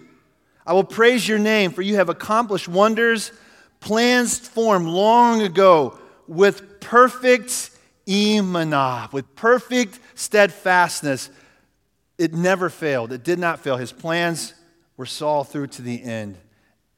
I 0.66 0.74
will 0.74 0.84
praise 0.84 1.28
your 1.28 1.38
name, 1.38 1.72
for 1.72 1.84
you 1.84 1.96
have 1.96 2.10
accomplished 2.10 2.68
wonders, 2.68 3.32
plans 3.80 4.40
formed 4.40 4.88
long 4.88 5.42
ago 5.42 5.98
with 6.28 6.80
perfect 6.80 7.70
emanah, 8.08 9.14
with 9.14 9.36
perfect 9.36 10.00
steadfastness. 10.16 11.30
It 12.18 12.34
never 12.34 12.70
failed. 12.70 13.14
It 13.14 13.24
did 13.24 13.38
not 13.38 13.60
fail. 13.60 13.78
His 13.78 13.92
plans 13.92 14.56
were 14.98 15.06
saw 15.06 15.44
through 15.44 15.68
to 15.68 15.84
the 15.84 16.04
end. 16.04 16.36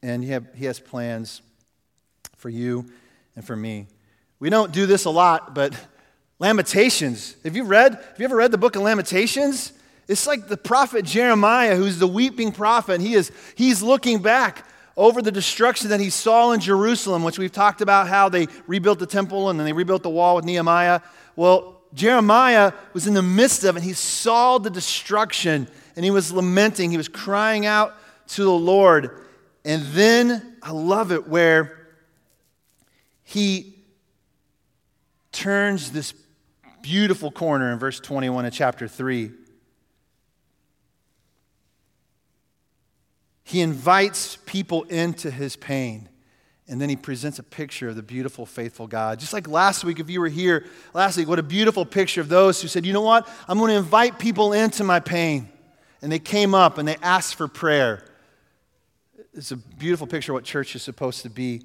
And 0.01 0.24
he, 0.24 0.29
have, 0.29 0.48
he 0.55 0.63
has 0.65 0.79
plans 0.79 1.41
for 2.38 2.48
you 2.48 2.86
and 3.36 3.46
for 3.46 3.58
me. 3.58 3.88
We 4.39 4.50
don't 4.50 4.72
do 4.72 4.86
this 4.86 5.05
a 5.05 5.10
lot, 5.10 5.53
but 5.53 5.74
Lamentations. 6.39 7.36
Have 7.43 7.55
you 7.55 7.65
read? 7.65 7.93
Have 7.93 8.15
you 8.17 8.25
ever 8.25 8.38
read 8.38 8.51
the 8.51 8.58
book 8.58 8.77
of 8.77 8.81
Lamentations? 8.81 9.74
It's 10.08 10.25
like 10.25 10.48
the 10.48 10.58
prophet 10.58 11.03
Jeremiah, 11.03 11.75
who's 11.75 12.00
the 12.00 12.08
weeping 12.08 12.51
prophet. 12.51 13.01
He 13.01 13.13
is, 13.13 13.31
he's 13.55 13.84
looking 13.84 14.22
back 14.22 14.65
over 14.96 15.22
the 15.22 15.31
destruction 15.31 15.89
that 15.89 16.00
he 16.00 16.10
saw 16.10 16.51
in 16.51 16.62
Jerusalem, 16.62 17.24
which 17.24 17.38
we've 17.38 17.51
talked 17.51 17.81
about 17.81 18.08
how 18.08 18.29
they 18.29 18.48
rebuilt 18.65 19.00
the 19.00 19.05
temple 19.05 19.50
and 19.50 19.60
then 19.60 19.65
they 19.65 19.74
rebuilt 19.74 20.01
the 20.01 20.10
wall 20.10 20.38
with 20.38 20.46
Nehemiah. 20.46 21.01
Well, 21.36 21.81
Jeremiah 21.93 22.74
was 22.93 23.05
in 23.08 23.13
the 23.13 23.22
midst 23.22 23.63
of 23.63 23.75
it. 23.75 23.79
and 23.79 23.86
He 23.86 23.93
saw 23.93 24.58
the 24.58 24.69
destruction 24.69 25.67
and 25.96 26.05
he 26.05 26.12
was 26.12 26.31
lamenting. 26.31 26.91
He 26.91 26.98
was 26.98 27.08
crying 27.08 27.65
out 27.65 27.96
to 28.29 28.43
the 28.43 28.51
Lord. 28.51 29.25
And 29.65 29.84
then 29.88 30.58
I 30.63 30.72
love 30.72 31.12
it 31.12 31.27
where 31.27 31.88
he 33.24 33.78
turns 35.31 35.91
this 35.91 36.13
beautiful 36.81 37.31
corner 37.31 37.71
in 37.71 37.79
verse 37.79 38.00
21 38.00 38.45
of 38.45 38.53
chapter 38.53 38.88
3. 38.88 39.31
He 43.43 43.62
invites 43.62 44.38
people 44.45 44.83
into 44.83 45.31
his 45.31 45.55
pain. 45.55 46.07
And 46.67 46.79
then 46.79 46.88
he 46.88 46.95
presents 46.95 47.39
a 47.39 47.43
picture 47.43 47.89
of 47.89 47.95
the 47.95 48.03
beautiful, 48.03 48.45
faithful 48.45 48.86
God. 48.86 49.19
Just 49.19 49.33
like 49.33 49.48
last 49.48 49.83
week, 49.83 50.00
if 50.00 50.07
you 50.07 50.19
were 50.19 50.27
here 50.27 50.67
last 50.93 51.17
week, 51.17 51.27
what 51.27 51.39
a 51.39 51.43
beautiful 51.43 51.83
picture 51.83 52.21
of 52.21 52.29
those 52.29 52.62
who 52.62 52.67
said, 52.67 52.86
you 52.86 52.93
know 52.93 53.01
what? 53.01 53.27
I'm 53.48 53.57
going 53.57 53.71
to 53.71 53.77
invite 53.77 54.19
people 54.19 54.53
into 54.53 54.83
my 54.83 55.00
pain. 55.00 55.50
And 56.03 56.12
they 56.12 56.19
came 56.19 56.53
up 56.53 56.77
and 56.77 56.88
they 56.88 56.98
asked 57.01 57.36
for 57.36 57.48
prayer. 57.48 58.05
It's 59.33 59.50
a 59.50 59.57
beautiful 59.57 60.05
picture 60.05 60.31
of 60.31 60.36
what 60.36 60.43
church 60.43 60.75
is 60.75 60.83
supposed 60.83 61.24
to 61.24 61.29
be 61.29 61.63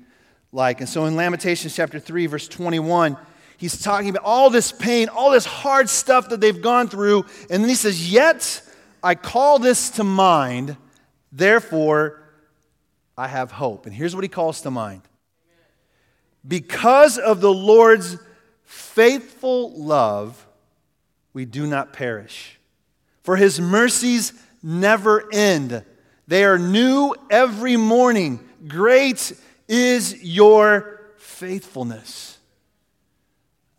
like. 0.53 0.81
And 0.81 0.89
so 0.89 1.05
in 1.05 1.17
Lamentations 1.17 1.77
chapter 1.77 2.01
3, 2.01 2.25
verse 2.25 2.49
21, 2.49 3.19
he's 3.57 3.81
talking 3.81 4.11
about 4.11 4.25
all 4.25 4.51
this 4.51 4.73
pain, 4.73 5.09
all 5.09 5.31
this 5.31 5.47
hard 5.47 5.89
stuff 5.89 6.29
that 6.31 6.41
they've 6.41 6.63
gone 6.63 6.89
through. 6.89 7.25
And 7.51 7.63
then 7.63 7.69
he 7.69 7.75
says, 7.75 8.11
Yet 8.11 8.63
I 9.03 9.15
call 9.15 9.59
this 9.59 9.91
to 9.91 10.05
mind 10.05 10.77
Therefore, 11.35 12.23
I 13.19 13.27
have 13.27 13.51
hope. 13.51 13.87
And 13.87 13.95
here's 13.95 14.15
what 14.15 14.23
he 14.23 14.29
calls 14.29 14.61
to 14.63 14.71
mind 14.71 15.03
Because 16.47 17.19
of 17.19 17.41
the 17.41 17.53
Lord's 17.53 18.17
faithful 18.63 19.73
love, 19.73 20.47
we 21.33 21.45
do 21.45 21.67
not 21.67 21.93
perish. 21.93 22.61
For 23.23 23.37
his 23.37 23.61
mercies 23.61 24.33
never 24.63 25.29
end, 25.33 25.85
they 26.29 26.45
are 26.45 26.59
new 26.59 27.15
every 27.31 27.77
morning. 27.77 28.39
Great 28.69 29.33
is 29.67 30.23
your 30.23 31.01
faithfulness. 31.17 32.34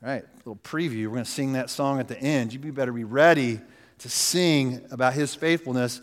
All 0.06 0.12
right, 0.12 0.24
a 0.24 0.38
little 0.38 0.58
preview. 0.58 1.06
We're 1.06 1.14
going 1.14 1.24
to 1.24 1.32
sing 1.32 1.54
that 1.54 1.72
song 1.72 2.00
at 2.00 2.08
the 2.08 2.20
end. 2.20 2.54
You 2.54 2.60
better 2.72 2.92
be 2.92 3.04
ready 3.04 3.60
to 3.98 4.10
sing 4.10 4.86
about 4.92 5.16
his 5.16 5.34
faithfulness. 5.34 6.00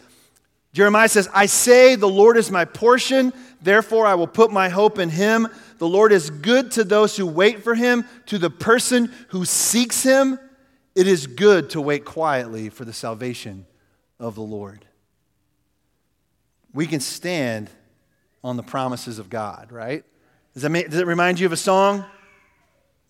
Jeremiah 0.72 1.08
says, 1.08 1.28
I 1.32 1.46
say, 1.46 1.94
the 1.94 2.08
Lord 2.08 2.36
is 2.36 2.50
my 2.50 2.64
portion, 2.64 3.32
therefore 3.60 4.06
I 4.06 4.16
will 4.16 4.26
put 4.26 4.50
my 4.50 4.70
hope 4.70 4.98
in 4.98 5.08
him. 5.08 5.46
The 5.78 5.86
Lord 5.86 6.10
is 6.10 6.30
good 6.30 6.72
to 6.72 6.82
those 6.82 7.16
who 7.16 7.26
wait 7.26 7.62
for 7.62 7.76
him, 7.76 8.04
to 8.26 8.38
the 8.38 8.50
person 8.50 9.12
who 9.28 9.44
seeks 9.44 10.02
him. 10.02 10.36
It 10.96 11.06
is 11.06 11.28
good 11.28 11.70
to 11.70 11.80
wait 11.80 12.04
quietly 12.04 12.70
for 12.70 12.84
the 12.84 12.92
salvation 12.92 13.66
of 14.18 14.34
the 14.34 14.42
Lord. 14.42 14.84
We 16.74 16.88
can 16.88 16.98
stand 16.98 17.70
on 18.42 18.56
the 18.56 18.64
promises 18.64 19.20
of 19.20 19.30
God, 19.30 19.70
right? 19.70 20.02
Does 20.54 20.64
that, 20.64 20.70
make, 20.70 20.90
does 20.90 20.98
it 20.98 21.06
remind 21.06 21.38
you 21.38 21.46
of 21.46 21.52
a 21.52 21.56
song? 21.56 22.04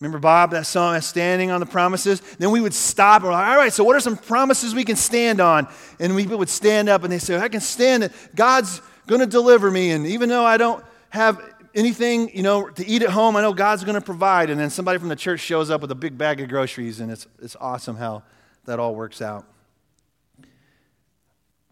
Remember 0.02 0.18
Bob, 0.18 0.50
that 0.50 0.66
song, 0.66 1.00
Standing 1.00 1.52
on 1.52 1.60
the 1.60 1.66
Promises? 1.66 2.20
Then 2.40 2.50
we 2.50 2.60
would 2.60 2.74
stop 2.74 3.22
and 3.22 3.26
we're 3.26 3.34
like, 3.34 3.46
all 3.46 3.56
right, 3.56 3.72
so 3.72 3.84
what 3.84 3.94
are 3.94 4.00
some 4.00 4.16
promises 4.16 4.74
we 4.74 4.82
can 4.82 4.96
stand 4.96 5.40
on? 5.40 5.68
And 6.00 6.16
we 6.16 6.26
would 6.26 6.48
stand 6.48 6.88
up 6.88 7.04
and 7.04 7.12
they 7.12 7.20
say, 7.20 7.38
I 7.38 7.48
can 7.48 7.60
stand 7.60 8.02
it. 8.02 8.12
God's 8.34 8.82
going 9.06 9.20
to 9.20 9.28
deliver 9.28 9.70
me. 9.70 9.92
And 9.92 10.04
even 10.04 10.28
though 10.28 10.44
I 10.44 10.56
don't 10.56 10.84
have 11.10 11.40
anything, 11.72 12.36
you 12.36 12.42
know, 12.42 12.68
to 12.68 12.84
eat 12.84 13.02
at 13.02 13.10
home, 13.10 13.36
I 13.36 13.42
know 13.42 13.52
God's 13.52 13.84
going 13.84 13.94
to 13.94 14.00
provide. 14.00 14.50
And 14.50 14.58
then 14.58 14.70
somebody 14.70 14.98
from 14.98 15.08
the 15.08 15.14
church 15.14 15.38
shows 15.38 15.70
up 15.70 15.80
with 15.80 15.92
a 15.92 15.94
big 15.94 16.18
bag 16.18 16.40
of 16.40 16.48
groceries, 16.48 16.98
and 16.98 17.08
it's, 17.08 17.28
it's 17.40 17.54
awesome 17.60 17.94
how 17.94 18.24
that 18.64 18.80
all 18.80 18.96
works 18.96 19.22
out. 19.22 19.46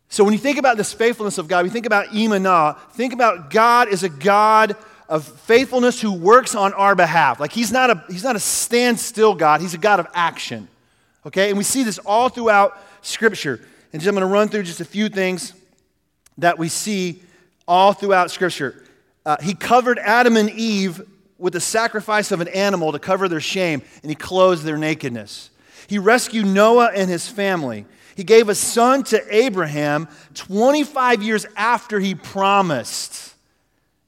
So 0.08 0.22
when 0.22 0.34
you 0.34 0.38
think 0.38 0.58
about 0.58 0.76
this 0.76 0.92
faithfulness 0.92 1.38
of 1.38 1.49
God, 1.49 1.64
we 1.64 1.70
think 1.70 1.87
about 1.87 2.10
Emanah, 2.10 2.78
think 2.92 3.12
about 3.12 3.50
God 3.50 3.88
as 3.88 4.04
a 4.04 4.08
God 4.08 4.76
of 5.11 5.25
faithfulness 5.25 6.00
who 6.00 6.12
works 6.12 6.55
on 6.55 6.73
our 6.73 6.95
behalf. 6.95 7.40
Like 7.40 7.52
he's 7.52 7.73
not 7.73 7.90
a, 7.90 8.05
he's 8.09 8.23
not 8.23 8.37
a 8.37 8.40
standstill 8.40 9.35
God, 9.35 9.61
he's 9.61 9.75
a 9.75 9.79
God 9.79 10.00
of 10.00 10.07
action. 10.14 10.69
Okay? 11.26 11.49
And 11.49 11.59
we 11.59 11.64
see 11.64 11.83
this 11.83 11.99
all 11.99 12.29
throughout 12.29 12.81
Scripture. 13.02 13.61
And 13.93 14.00
just, 14.00 14.09
I'm 14.09 14.14
going 14.14 14.26
to 14.26 14.33
run 14.33 14.49
through 14.49 14.62
just 14.62 14.81
a 14.81 14.85
few 14.85 15.09
things 15.09 15.52
that 16.38 16.59
we 16.59 16.69
see 16.69 17.23
all 17.67 17.93
throughout 17.93 18.31
Scripture. 18.31 18.85
Uh, 19.26 19.37
he 19.43 19.52
covered 19.52 19.99
Adam 19.99 20.37
and 20.37 20.49
Eve 20.49 21.02
with 21.38 21.55
the 21.55 21.61
sacrifice 21.61 22.31
of 22.31 22.40
an 22.40 22.49
animal 22.49 22.93
to 22.93 22.99
cover 22.99 23.29
their 23.29 23.40
shame, 23.40 23.83
and 24.02 24.11
he 24.11 24.14
clothed 24.14 24.62
their 24.62 24.79
nakedness. 24.79 25.50
He 25.88 25.99
rescued 25.99 26.47
Noah 26.47 26.93
and 26.95 27.11
his 27.11 27.26
family. 27.26 27.85
He 28.14 28.23
gave 28.23 28.49
a 28.49 28.55
son 28.55 29.02
to 29.05 29.23
Abraham 29.35 30.09
25 30.35 31.23
years 31.23 31.47
after 31.57 31.99
he 31.99 32.14
promised. 32.14 33.29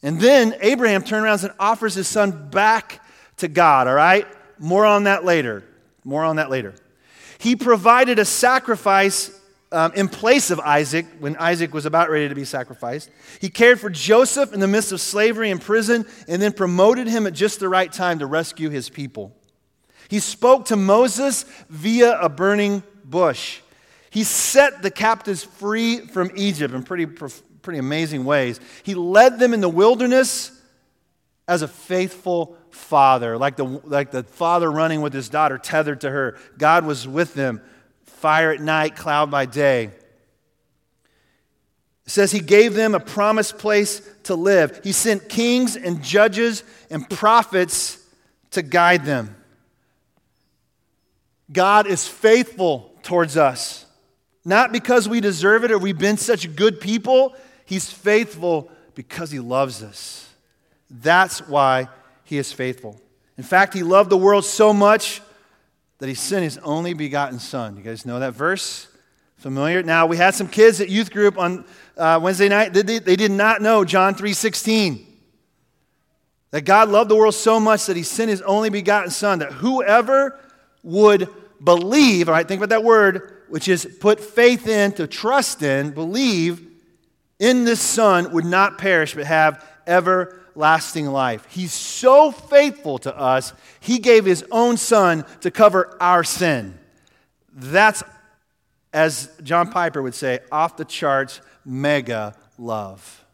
And 0.03 0.21
then 0.21 0.57
Abraham 0.61 1.03
turns 1.03 1.25
around 1.25 1.45
and 1.45 1.53
offers 1.61 1.95
his 1.95 2.09
son 2.09 2.51
back 2.51 3.01
to 3.39 3.49
God, 3.49 3.87
all 3.87 3.95
right? 3.95 4.27
More 4.59 4.85
on 4.85 5.05
that 5.05 5.25
later. 5.25 5.63
More 6.05 6.25
on 6.25 6.37
that 6.37 6.51
later. 6.51 6.75
He 7.39 7.57
provided 7.57 8.19
a 8.19 8.25
sacrifice 8.25 9.31
um, 9.73 9.93
in 9.95 10.09
place 10.09 10.51
of 10.51 10.61
Isaac 10.61 11.07
when 11.19 11.37
Isaac 11.37 11.73
was 11.73 11.87
about 11.87 12.11
ready 12.11 12.29
to 12.29 12.35
be 12.35 12.45
sacrificed. 12.45 13.11
He 13.41 13.49
cared 13.49 13.81
for 13.81 13.91
Joseph 13.91 14.53
in 14.53 14.61
the 14.61 14.69
midst 14.69 14.93
of 14.93 15.01
slavery 15.01 15.51
and 15.51 15.61
prison 15.61 16.07
and 16.29 16.43
then 16.43 16.53
promoted 16.53 17.09
him 17.09 17.27
at 17.27 17.33
just 17.33 17.59
the 17.59 17.69
right 17.69 17.91
time 17.91 18.19
to 18.19 18.27
rescue 18.27 18.71
his 18.71 18.89
people. 18.89 19.35
He 20.09 20.19
spoke 20.19 20.67
to 20.67 20.77
Moses 20.77 21.45
via 21.71 22.21
a 22.21 22.29
burning 22.29 22.83
bush. 23.05 23.61
He 24.11 24.25
set 24.25 24.83
the 24.83 24.91
captives 24.91 25.43
free 25.43 26.01
from 26.01 26.31
Egypt, 26.37 26.75
and 26.75 26.85
pretty 26.85 27.07
pretty 27.63 27.79
amazing 27.79 28.25
ways. 28.25 28.61
He 28.83 28.95
led 28.95 29.39
them 29.39 29.55
in 29.55 29.61
the 29.61 29.69
wilderness 29.69 30.51
as 31.49 31.63
a 31.63 31.69
faithful 31.69 32.57
father, 32.71 33.37
like 33.39 33.57
the, 33.57 33.65
like 33.65 34.11
the 34.11 34.23
father 34.23 34.71
running 34.71 35.01
with 35.01 35.13
his 35.13 35.29
daughter 35.29 35.59
tethered 35.59 36.01
to 36.03 36.11
her. 36.11 36.37
God 36.59 36.85
was 36.85 37.07
with 37.07 37.35
them, 37.35 37.61
fire 38.05 38.51
at 38.53 38.61
night, 38.61 38.97
cloud 38.97 39.31
by 39.31 39.47
day. 39.47 39.91
It 42.05 42.11
says 42.11 42.33
he 42.33 42.41
gave 42.41 42.75
them 42.75 42.95
a 42.95 43.01
promised 43.01 43.59
place 43.59 44.03
to 44.25 44.35
live. 44.35 44.81
He 44.83 44.93
sent 44.93 45.29
kings 45.29 45.77
and 45.77 46.03
judges 46.03 46.65
and 46.91 47.09
prophets 47.09 47.99
to 48.53 48.63
guide 48.63 49.05
them. 49.05 49.37
God 51.53 51.87
is 51.87 52.09
faithful 52.09 52.93
towards 53.03 53.37
us. 53.37 53.87
Not 54.45 54.73
because 54.73 55.09
we 55.09 55.21
deserve 55.21 55.65
it 55.65 55.71
or 55.71 55.79
we've 55.79 55.99
been 55.99 56.17
such 56.17 56.57
good 56.57 56.81
people. 56.81 57.35
He's 57.73 57.91
faithful 57.91 58.71
because 58.95 59.31
he 59.31 59.41
loves 59.41 59.83
us. 59.83 60.29
That's 60.91 61.49
why 61.49 61.89
he 62.23 62.37
is 62.37 62.53
faithful. 62.53 63.01
In 63.39 63.45
fact, 63.45 63.73
he 63.73 63.83
loved 63.83 64.11
the 64.11 64.17
world 64.19 64.45
so 64.45 64.75
much 64.75 65.23
that 65.97 66.07
he 66.07 66.15
sent 66.15 66.45
his 66.45 66.59
only 66.59 66.93
begotten 66.93 67.39
son. 67.39 67.79
You 67.79 67.83
guys 67.83 68.05
know 68.05 68.19
that 68.19 68.35
verse? 68.35 68.89
Familiar? 69.39 69.83
Now, 69.83 70.05
we 70.05 70.19
had 70.19 70.35
some 70.35 70.49
kids 70.49 70.83
at 70.83 70.91
youth 70.91 71.11
group 71.11 71.39
on 71.39 71.65
uh, 71.97 72.21
Wednesday 72.23 72.51
night. 72.51 72.75
They, 72.75 72.99
they 72.99 73.17
did 73.17 73.31
not 73.31 73.63
know 73.63 73.87
John 73.87 74.17
3.16. 74.17 75.07
That 76.51 76.67
God 76.67 76.91
loved 76.91 77.09
the 77.09 77.17
world 77.17 77.35
so 77.35 77.59
much 77.59 77.87
that 77.87 77.97
he 77.97 78.03
sent 78.03 78.29
his 78.29 78.43
only 78.43 78.69
begotten 78.69 79.11
son, 79.11 79.39
that 79.39 79.51
whoever 79.51 80.39
would 80.83 81.27
believe, 81.65 82.29
all 82.29 82.35
right, 82.35 82.47
think 82.47 82.59
about 82.59 82.69
that 82.69 82.85
word, 82.85 83.45
which 83.49 83.67
is 83.67 83.87
put 83.99 84.21
faith 84.21 84.69
in, 84.69 84.93
to 84.93 85.07
trust 85.07 85.63
in, 85.63 85.93
believe 85.93 86.69
in 87.43 87.65
this 87.65 87.81
Son 87.81 88.33
would 88.33 88.45
not 88.45 88.79
perish 88.79 89.15
but 89.15 89.27
have 89.27 89.69
everlasting 89.85 91.07
life. 91.07 91.45
He's 91.51 91.73
so 91.73 92.31
faithful 92.31 92.99
to 93.01 93.15
us, 93.19 93.53
He 93.81 93.99
gave 93.99 94.25
His 94.25 94.45
own 94.53 94.77
Son 94.77 95.25
to 95.41 95.51
cover 95.51 95.97
our 96.01 96.23
sin. 96.23 96.79
That's, 97.53 98.05
as 98.93 99.29
John 99.43 99.73
Piper 99.73 100.01
would 100.01 100.15
say, 100.15 100.39
off 100.53 100.77
the 100.77 100.85
charts, 100.85 101.41
mega 101.65 102.37
love. 102.59 103.25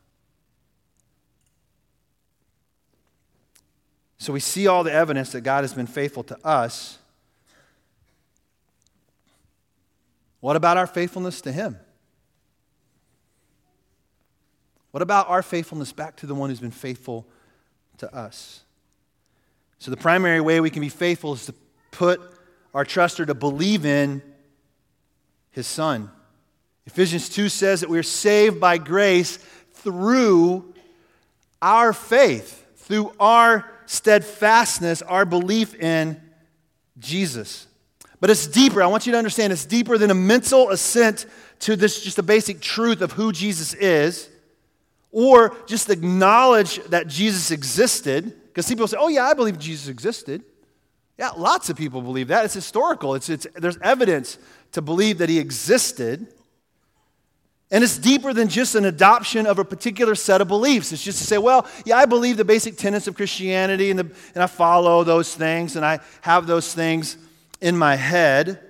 So 4.17 4.33
we 4.33 4.41
see 4.41 4.67
all 4.67 4.85
the 4.85 4.93
evidence 4.93 5.33
that 5.33 5.43
God 5.43 5.65
has 5.65 5.75
been 5.75 5.87
faithful 5.87 6.23
to 6.25 6.47
us. 6.47 6.99
What 10.41 10.57
about 10.57 10.79
our 10.79 10.87
faithfulness 10.87 11.43
to 11.43 11.53
Him? 11.53 11.79
What 14.91 15.03
about 15.03 15.29
our 15.29 15.43
faithfulness 15.43 15.93
back 15.93 16.17
to 16.17 16.27
the 16.27 16.35
one 16.35 16.51
who's 16.51 16.61
been 16.61 16.71
faithful 16.71 17.27
to 17.99 18.15
us? 18.15 18.63
So, 19.79 19.91
the 19.91 19.97
primary 19.97 20.41
way 20.41 20.61
we 20.61 20.71
can 20.71 20.81
be 20.81 20.89
faithful 20.89 21.35
is 21.35 21.47
to 21.47 21.55
put 21.91 22.21
our 22.75 22.85
trust 22.85 23.21
or 23.21 23.27
to 23.27 23.35
believe 23.35 23.85
in 23.85 24.23
His 25.51 25.67
Son. 25.67 26.11
Ephesians 26.87 27.29
2 27.29 27.49
says 27.49 27.81
that 27.81 27.91
we're 27.91 28.03
saved 28.03 28.59
by 28.59 28.79
grace 28.79 29.39
through 29.75 30.75
our 31.61 31.93
faith, 31.93 32.67
through 32.77 33.13
our 33.21 33.71
steadfastness, 33.87 35.03
our 35.03 35.25
belief 35.25 35.75
in 35.75 36.21
Jesus. 36.99 37.67
But 38.21 38.31
it's 38.31 38.47
deeper. 38.47 38.83
I 38.83 38.87
want 38.87 39.07
you 39.07 39.13
to 39.13 39.19
understand 39.19 39.53
it's 39.53 39.65
deeper 39.65 39.99
than 39.99 40.11
a 40.11 40.15
mental 40.15 40.71
assent 40.71 41.27
to 41.61 41.77
this 41.77 42.03
just 42.03 42.19
a 42.19 42.23
basic 42.23 42.61
truth 42.61 43.01
of 43.01 43.13
who 43.13 43.33
Jesus 43.33 43.75
is, 43.75 44.29
or 45.19 45.57
just 45.67 45.91
acknowledge 45.91 46.77
that 46.91 47.09
Jesus 47.09 47.51
existed. 47.51 48.33
Because 48.47 48.69
people 48.69 48.87
say, 48.87 48.97
oh, 49.01 49.09
yeah, 49.09 49.25
I 49.25 49.35
believe 49.35 49.59
Jesus 49.59 49.89
existed. 49.89 50.45
Yeah, 51.19 51.31
lots 51.31 51.69
of 51.69 51.77
people 51.77 52.03
believe 52.03 52.29
that. 52.29 52.45
It's 52.45 52.55
historical, 52.55 53.17
it's, 53.17 53.29
it's, 53.29 53.45
there's 53.57 53.79
evidence 53.79 54.39
to 54.73 54.81
believe 54.81 55.19
that 55.19 55.29
he 55.29 55.41
existed. 55.41 56.29
And 57.73 57.83
it's 57.83 57.99
deeper 57.99 58.33
than 58.33 58.47
just 58.47 58.77
an 58.77 58.85
adoption 58.85 59.45
of 59.45 59.59
a 59.59 59.65
particular 59.65 60.15
set 60.15 60.41
of 60.41 60.47
beliefs. 60.47 60.93
It's 60.93 61.03
just 61.03 61.19
to 61.19 61.25
say, 61.25 61.37
well, 61.37 61.67
yeah, 61.85 61.97
I 61.97 62.07
believe 62.07 62.37
the 62.37 62.45
basic 62.45 62.77
tenets 62.77 63.09
of 63.09 63.17
Christianity 63.17 63.91
and, 63.91 63.99
the, 63.99 64.11
and 64.35 64.43
I 64.45 64.47
follow 64.47 65.03
those 65.03 65.35
things 65.35 65.75
and 65.75 65.85
I 65.85 65.99
have 66.21 66.47
those 66.47 66.73
things 66.73 67.17
in 67.61 67.77
my 67.77 67.97
head. 67.97 68.61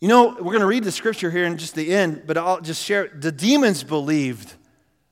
You 0.00 0.08
know, 0.08 0.30
we're 0.30 0.52
going 0.52 0.58
to 0.58 0.66
read 0.66 0.82
the 0.82 0.90
scripture 0.90 1.30
here 1.30 1.44
in 1.44 1.56
just 1.56 1.76
the 1.76 1.94
end, 1.94 2.24
but 2.26 2.36
I'll 2.36 2.60
just 2.60 2.84
share. 2.84 3.08
The 3.14 3.30
demons 3.30 3.84
believed 3.84 4.54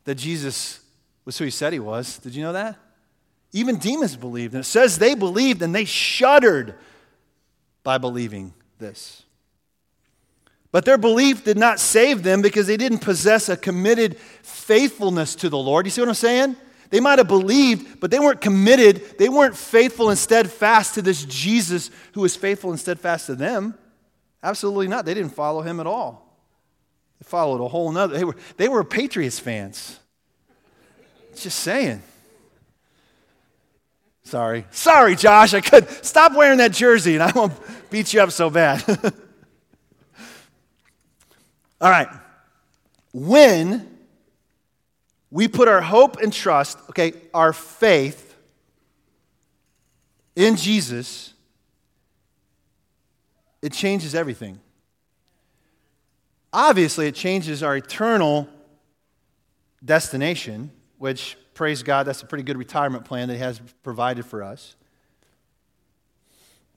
that 0.06 0.14
Jesus 0.14 0.80
was 1.24 1.36
who 1.36 1.44
he 1.44 1.50
said 1.50 1.72
he 1.72 1.78
was. 1.78 2.18
Did 2.18 2.34
you 2.34 2.42
know 2.42 2.54
that? 2.54 2.76
Even 3.52 3.76
demons 3.76 4.16
believed. 4.16 4.54
And 4.54 4.62
it 4.62 4.66
says 4.66 4.98
they 4.98 5.14
believed 5.14 5.60
and 5.60 5.74
they 5.74 5.84
shuddered 5.84 6.74
by 7.82 7.98
believing 7.98 8.54
this. 8.78 9.22
But 10.72 10.84
their 10.84 10.98
belief 10.98 11.44
did 11.44 11.58
not 11.58 11.80
save 11.80 12.22
them 12.22 12.42
because 12.42 12.66
they 12.66 12.76
didn't 12.76 12.98
possess 12.98 13.48
a 13.48 13.56
committed 13.56 14.18
faithfulness 14.18 15.34
to 15.36 15.48
the 15.48 15.58
Lord. 15.58 15.86
You 15.86 15.90
see 15.90 16.00
what 16.00 16.08
I'm 16.08 16.14
saying? 16.14 16.56
They 16.90 17.00
might 17.00 17.18
have 17.18 17.28
believed, 17.28 17.98
but 17.98 18.10
they 18.10 18.18
weren't 18.18 18.40
committed. 18.40 19.18
They 19.18 19.28
weren't 19.28 19.56
faithful 19.56 20.10
and 20.10 20.18
steadfast 20.18 20.94
to 20.94 21.02
this 21.02 21.24
Jesus 21.24 21.90
who 22.12 22.20
was 22.20 22.36
faithful 22.36 22.70
and 22.70 22.78
steadfast 22.78 23.26
to 23.26 23.34
them. 23.34 23.74
Absolutely 24.42 24.86
not. 24.86 25.04
They 25.04 25.14
didn't 25.14 25.34
follow 25.34 25.62
him 25.62 25.80
at 25.80 25.86
all. 25.86 26.25
They 27.20 27.24
followed 27.24 27.64
a 27.64 27.68
whole 27.68 27.90
nother. 27.92 28.16
They 28.16 28.24
were, 28.24 28.36
they 28.56 28.68
were 28.68 28.84
Patriots 28.84 29.38
fans. 29.38 29.98
Just 31.36 31.58
saying. 31.60 32.02
Sorry. 34.24 34.66
Sorry, 34.70 35.14
Josh. 35.14 35.54
I 35.54 35.60
could 35.60 35.88
stop 36.04 36.34
wearing 36.34 36.58
that 36.58 36.72
jersey 36.72 37.14
and 37.14 37.22
I 37.22 37.30
won't 37.32 37.52
beat 37.90 38.12
you 38.12 38.20
up 38.20 38.32
so 38.32 38.50
bad. 38.50 38.82
All 41.80 41.90
right. 41.90 42.08
When 43.12 43.96
we 45.30 45.48
put 45.48 45.68
our 45.68 45.80
hope 45.80 46.16
and 46.16 46.32
trust, 46.32 46.78
okay, 46.90 47.12
our 47.32 47.52
faith 47.52 48.36
in 50.34 50.56
Jesus, 50.56 51.34
it 53.62 53.72
changes 53.72 54.14
everything. 54.14 54.60
Obviously, 56.56 57.06
it 57.06 57.14
changes 57.14 57.62
our 57.62 57.76
eternal 57.76 58.48
destination, 59.84 60.70
which, 60.96 61.36
praise 61.52 61.82
God, 61.82 62.06
that's 62.06 62.22
a 62.22 62.26
pretty 62.26 62.44
good 62.44 62.56
retirement 62.56 63.04
plan 63.04 63.28
that 63.28 63.34
He 63.34 63.40
has 63.40 63.60
provided 63.82 64.24
for 64.24 64.42
us. 64.42 64.74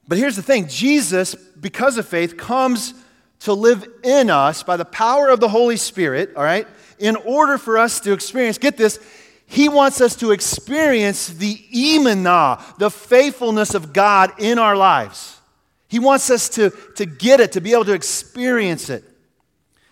But 0.05 0.17
here's 0.17 0.35
the 0.35 0.43
thing 0.43 0.67
Jesus, 0.67 1.33
because 1.33 1.97
of 1.97 2.05
faith, 2.05 2.35
comes 2.35 2.93
to 3.39 3.53
live 3.53 3.87
in 4.03 4.29
us 4.29 4.63
by 4.63 4.75
the 4.75 4.83
power 4.83 5.29
of 5.29 5.39
the 5.39 5.47
Holy 5.47 5.77
Spirit, 5.77 6.33
all 6.35 6.43
right? 6.43 6.67
in 6.99 7.15
order 7.15 7.57
for 7.57 7.77
us 7.77 8.01
to 8.01 8.11
experience, 8.11 8.57
get 8.57 8.75
this, 8.75 8.99
he 9.45 9.69
wants 9.69 10.01
us 10.01 10.17
to 10.17 10.31
experience 10.31 11.29
the 11.29 11.55
emanah, 11.73 12.77
the 12.77 12.91
faithfulness 12.91 13.73
of 13.73 13.93
God 13.93 14.33
in 14.39 14.59
our 14.59 14.75
lives. 14.75 15.39
He 15.87 15.99
wants 15.99 16.29
us 16.29 16.49
to, 16.49 16.71
to 16.97 17.05
get 17.05 17.39
it, 17.39 17.53
to 17.53 17.61
be 17.61 17.71
able 17.71 17.85
to 17.85 17.93
experience 17.93 18.89
it. 18.89 19.08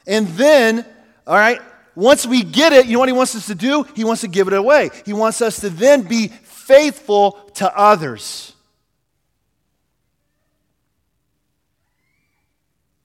And 0.08 0.28
then, 0.30 0.86
all 1.28 1.36
right, 1.36 1.62
once 1.94 2.26
we 2.26 2.42
get 2.44 2.74
it, 2.74 2.86
you 2.86 2.94
know 2.94 3.00
what 3.00 3.10
he 3.10 3.14
wants 3.14 3.36
us 3.36 3.48
to 3.48 3.56
do? 3.56 3.84
He 3.96 4.04
wants 4.04 4.22
to 4.22 4.28
give 4.28 4.48
it 4.48 4.54
away. 4.54 4.90
He 5.06 5.14
wants 5.14 5.42
us 5.42 5.60
to 5.60 5.70
then 5.70 6.04
be 6.04 6.30
faithful 6.30 7.34
to 7.56 7.78
others. 7.78 8.54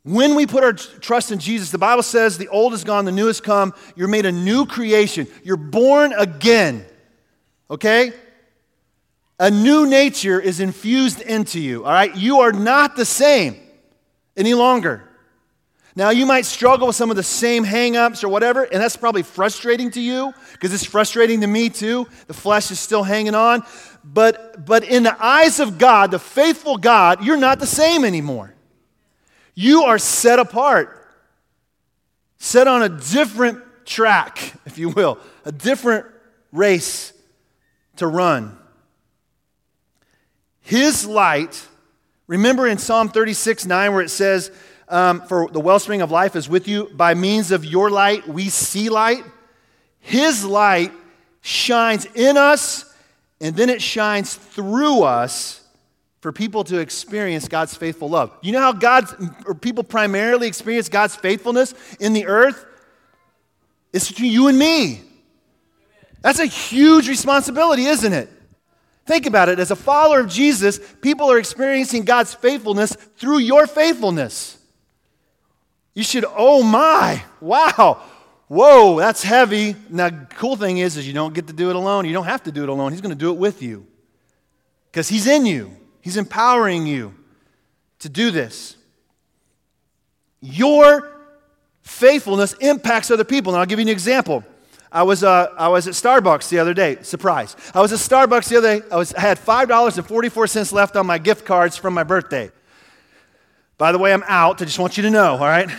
When 0.04 0.34
we 0.34 0.46
put 0.46 0.64
our 0.64 0.72
trust 0.72 1.30
in 1.30 1.38
Jesus, 1.38 1.70
the 1.70 1.78
Bible 1.78 2.02
says 2.02 2.36
the 2.36 2.48
old 2.48 2.74
is 2.74 2.82
gone, 2.82 3.04
the 3.04 3.12
new 3.12 3.28
has 3.28 3.40
come. 3.40 3.72
You're 3.94 4.08
made 4.08 4.26
a 4.26 4.32
new 4.32 4.66
creation. 4.66 5.28
You're 5.44 5.56
born 5.56 6.12
again. 6.12 6.84
Okay? 7.70 8.12
A 9.38 9.50
new 9.50 9.86
nature 9.86 10.40
is 10.40 10.60
infused 10.60 11.20
into 11.20 11.60
you. 11.60 11.84
All 11.84 11.92
right? 11.92 12.14
You 12.14 12.40
are 12.40 12.52
not 12.52 12.96
the 12.96 13.04
same 13.04 13.56
any 14.36 14.54
longer. 14.54 15.08
Now, 15.94 16.08
you 16.10 16.24
might 16.24 16.46
struggle 16.46 16.86
with 16.86 16.96
some 16.96 17.10
of 17.10 17.16
the 17.16 17.22
same 17.22 17.64
hangups 17.64 18.24
or 18.24 18.28
whatever, 18.28 18.62
and 18.62 18.82
that's 18.82 18.96
probably 18.96 19.22
frustrating 19.22 19.90
to 19.90 20.00
you 20.00 20.32
because 20.52 20.72
it's 20.72 20.84
frustrating 20.84 21.42
to 21.42 21.46
me 21.46 21.68
too. 21.68 22.06
The 22.28 22.34
flesh 22.34 22.70
is 22.70 22.80
still 22.80 23.02
hanging 23.02 23.34
on. 23.34 23.62
But, 24.02 24.64
but 24.64 24.84
in 24.84 25.02
the 25.02 25.22
eyes 25.22 25.60
of 25.60 25.76
God, 25.76 26.10
the 26.10 26.18
faithful 26.18 26.78
God, 26.78 27.24
you're 27.24 27.36
not 27.36 27.60
the 27.60 27.66
same 27.66 28.04
anymore. 28.04 28.54
You 29.54 29.84
are 29.84 29.98
set 29.98 30.38
apart, 30.38 30.98
set 32.38 32.66
on 32.66 32.82
a 32.82 32.88
different 32.88 33.62
track, 33.84 34.54
if 34.64 34.78
you 34.78 34.88
will, 34.88 35.18
a 35.44 35.52
different 35.52 36.06
race 36.52 37.12
to 37.96 38.06
run. 38.06 38.56
His 40.62 41.04
light, 41.04 41.66
remember 42.26 42.66
in 42.66 42.78
Psalm 42.78 43.10
36 43.10 43.66
9, 43.66 43.92
where 43.92 44.02
it 44.02 44.08
says, 44.08 44.50
um, 44.92 45.22
for 45.22 45.48
the 45.48 45.58
wellspring 45.58 46.02
of 46.02 46.10
life 46.10 46.36
is 46.36 46.48
with 46.48 46.68
you. 46.68 46.90
By 46.94 47.14
means 47.14 47.50
of 47.50 47.64
your 47.64 47.90
light, 47.90 48.28
we 48.28 48.50
see 48.50 48.90
light. 48.90 49.24
His 49.98 50.44
light 50.44 50.92
shines 51.40 52.04
in 52.14 52.36
us, 52.36 52.84
and 53.40 53.56
then 53.56 53.70
it 53.70 53.80
shines 53.80 54.34
through 54.34 55.02
us 55.02 55.66
for 56.20 56.30
people 56.30 56.62
to 56.64 56.78
experience 56.78 57.48
God's 57.48 57.74
faithful 57.74 58.08
love. 58.08 58.36
You 58.42 58.52
know 58.52 58.60
how 58.60 58.72
God's 58.72 59.14
or 59.46 59.54
people 59.54 59.82
primarily 59.82 60.46
experience 60.46 60.88
God's 60.88 61.16
faithfulness 61.16 61.74
in 61.98 62.12
the 62.12 62.26
earth? 62.26 62.64
It's 63.92 64.12
to 64.12 64.28
you 64.28 64.48
and 64.48 64.58
me. 64.58 65.00
That's 66.20 66.38
a 66.38 66.46
huge 66.46 67.08
responsibility, 67.08 67.86
isn't 67.86 68.12
it? 68.12 68.28
Think 69.06 69.26
about 69.26 69.48
it. 69.48 69.58
As 69.58 69.72
a 69.72 69.76
follower 69.76 70.20
of 70.20 70.28
Jesus, 70.28 70.78
people 71.00 71.30
are 71.30 71.38
experiencing 71.38 72.04
God's 72.04 72.34
faithfulness 72.34 72.94
through 73.16 73.38
your 73.38 73.66
faithfulness. 73.66 74.58
You 75.94 76.02
should, 76.02 76.24
oh 76.36 76.62
my, 76.62 77.22
wow, 77.40 78.02
whoa, 78.48 78.98
that's 78.98 79.22
heavy. 79.22 79.76
Now, 79.90 80.08
the 80.08 80.26
cool 80.36 80.56
thing 80.56 80.78
is, 80.78 80.96
is 80.96 81.06
you 81.06 81.12
don't 81.12 81.34
get 81.34 81.48
to 81.48 81.52
do 81.52 81.70
it 81.70 81.76
alone. 81.76 82.06
You 82.06 82.12
don't 82.12 82.26
have 82.26 82.42
to 82.44 82.52
do 82.52 82.62
it 82.62 82.68
alone. 82.68 82.92
He's 82.92 83.00
going 83.00 83.14
to 83.14 83.18
do 83.18 83.30
it 83.30 83.38
with 83.38 83.62
you 83.62 83.86
because 84.90 85.08
He's 85.08 85.26
in 85.26 85.44
you. 85.44 85.76
He's 86.00 86.16
empowering 86.16 86.86
you 86.86 87.14
to 88.00 88.08
do 88.08 88.30
this. 88.30 88.76
Your 90.40 91.12
faithfulness 91.82 92.54
impacts 92.54 93.10
other 93.10 93.24
people. 93.24 93.52
And 93.52 93.60
I'll 93.60 93.66
give 93.66 93.78
you 93.78 93.84
an 93.84 93.88
example. 93.88 94.44
I 94.90 95.04
was, 95.04 95.24
uh, 95.24 95.48
I 95.56 95.68
was 95.68 95.88
at 95.88 95.94
Starbucks 95.94 96.48
the 96.48 96.58
other 96.58 96.74
day. 96.74 96.98
Surprise. 97.02 97.56
I 97.74 97.80
was 97.80 97.92
at 97.92 97.98
Starbucks 97.98 98.48
the 98.48 98.58
other 98.58 98.80
day. 98.80 98.86
I, 98.90 98.96
was, 98.96 99.14
I 99.14 99.20
had 99.20 99.38
$5.44 99.38 100.72
left 100.72 100.96
on 100.96 101.06
my 101.06 101.18
gift 101.18 101.46
cards 101.46 101.76
from 101.76 101.94
my 101.94 102.02
birthday. 102.02 102.50
By 103.78 103.92
the 103.92 103.98
way, 103.98 104.12
I'm 104.12 104.24
out. 104.26 104.62
I 104.62 104.64
just 104.64 104.78
want 104.78 104.96
you 104.96 105.02
to 105.04 105.10
know, 105.10 105.32
all 105.32 105.38
right? 105.38 105.70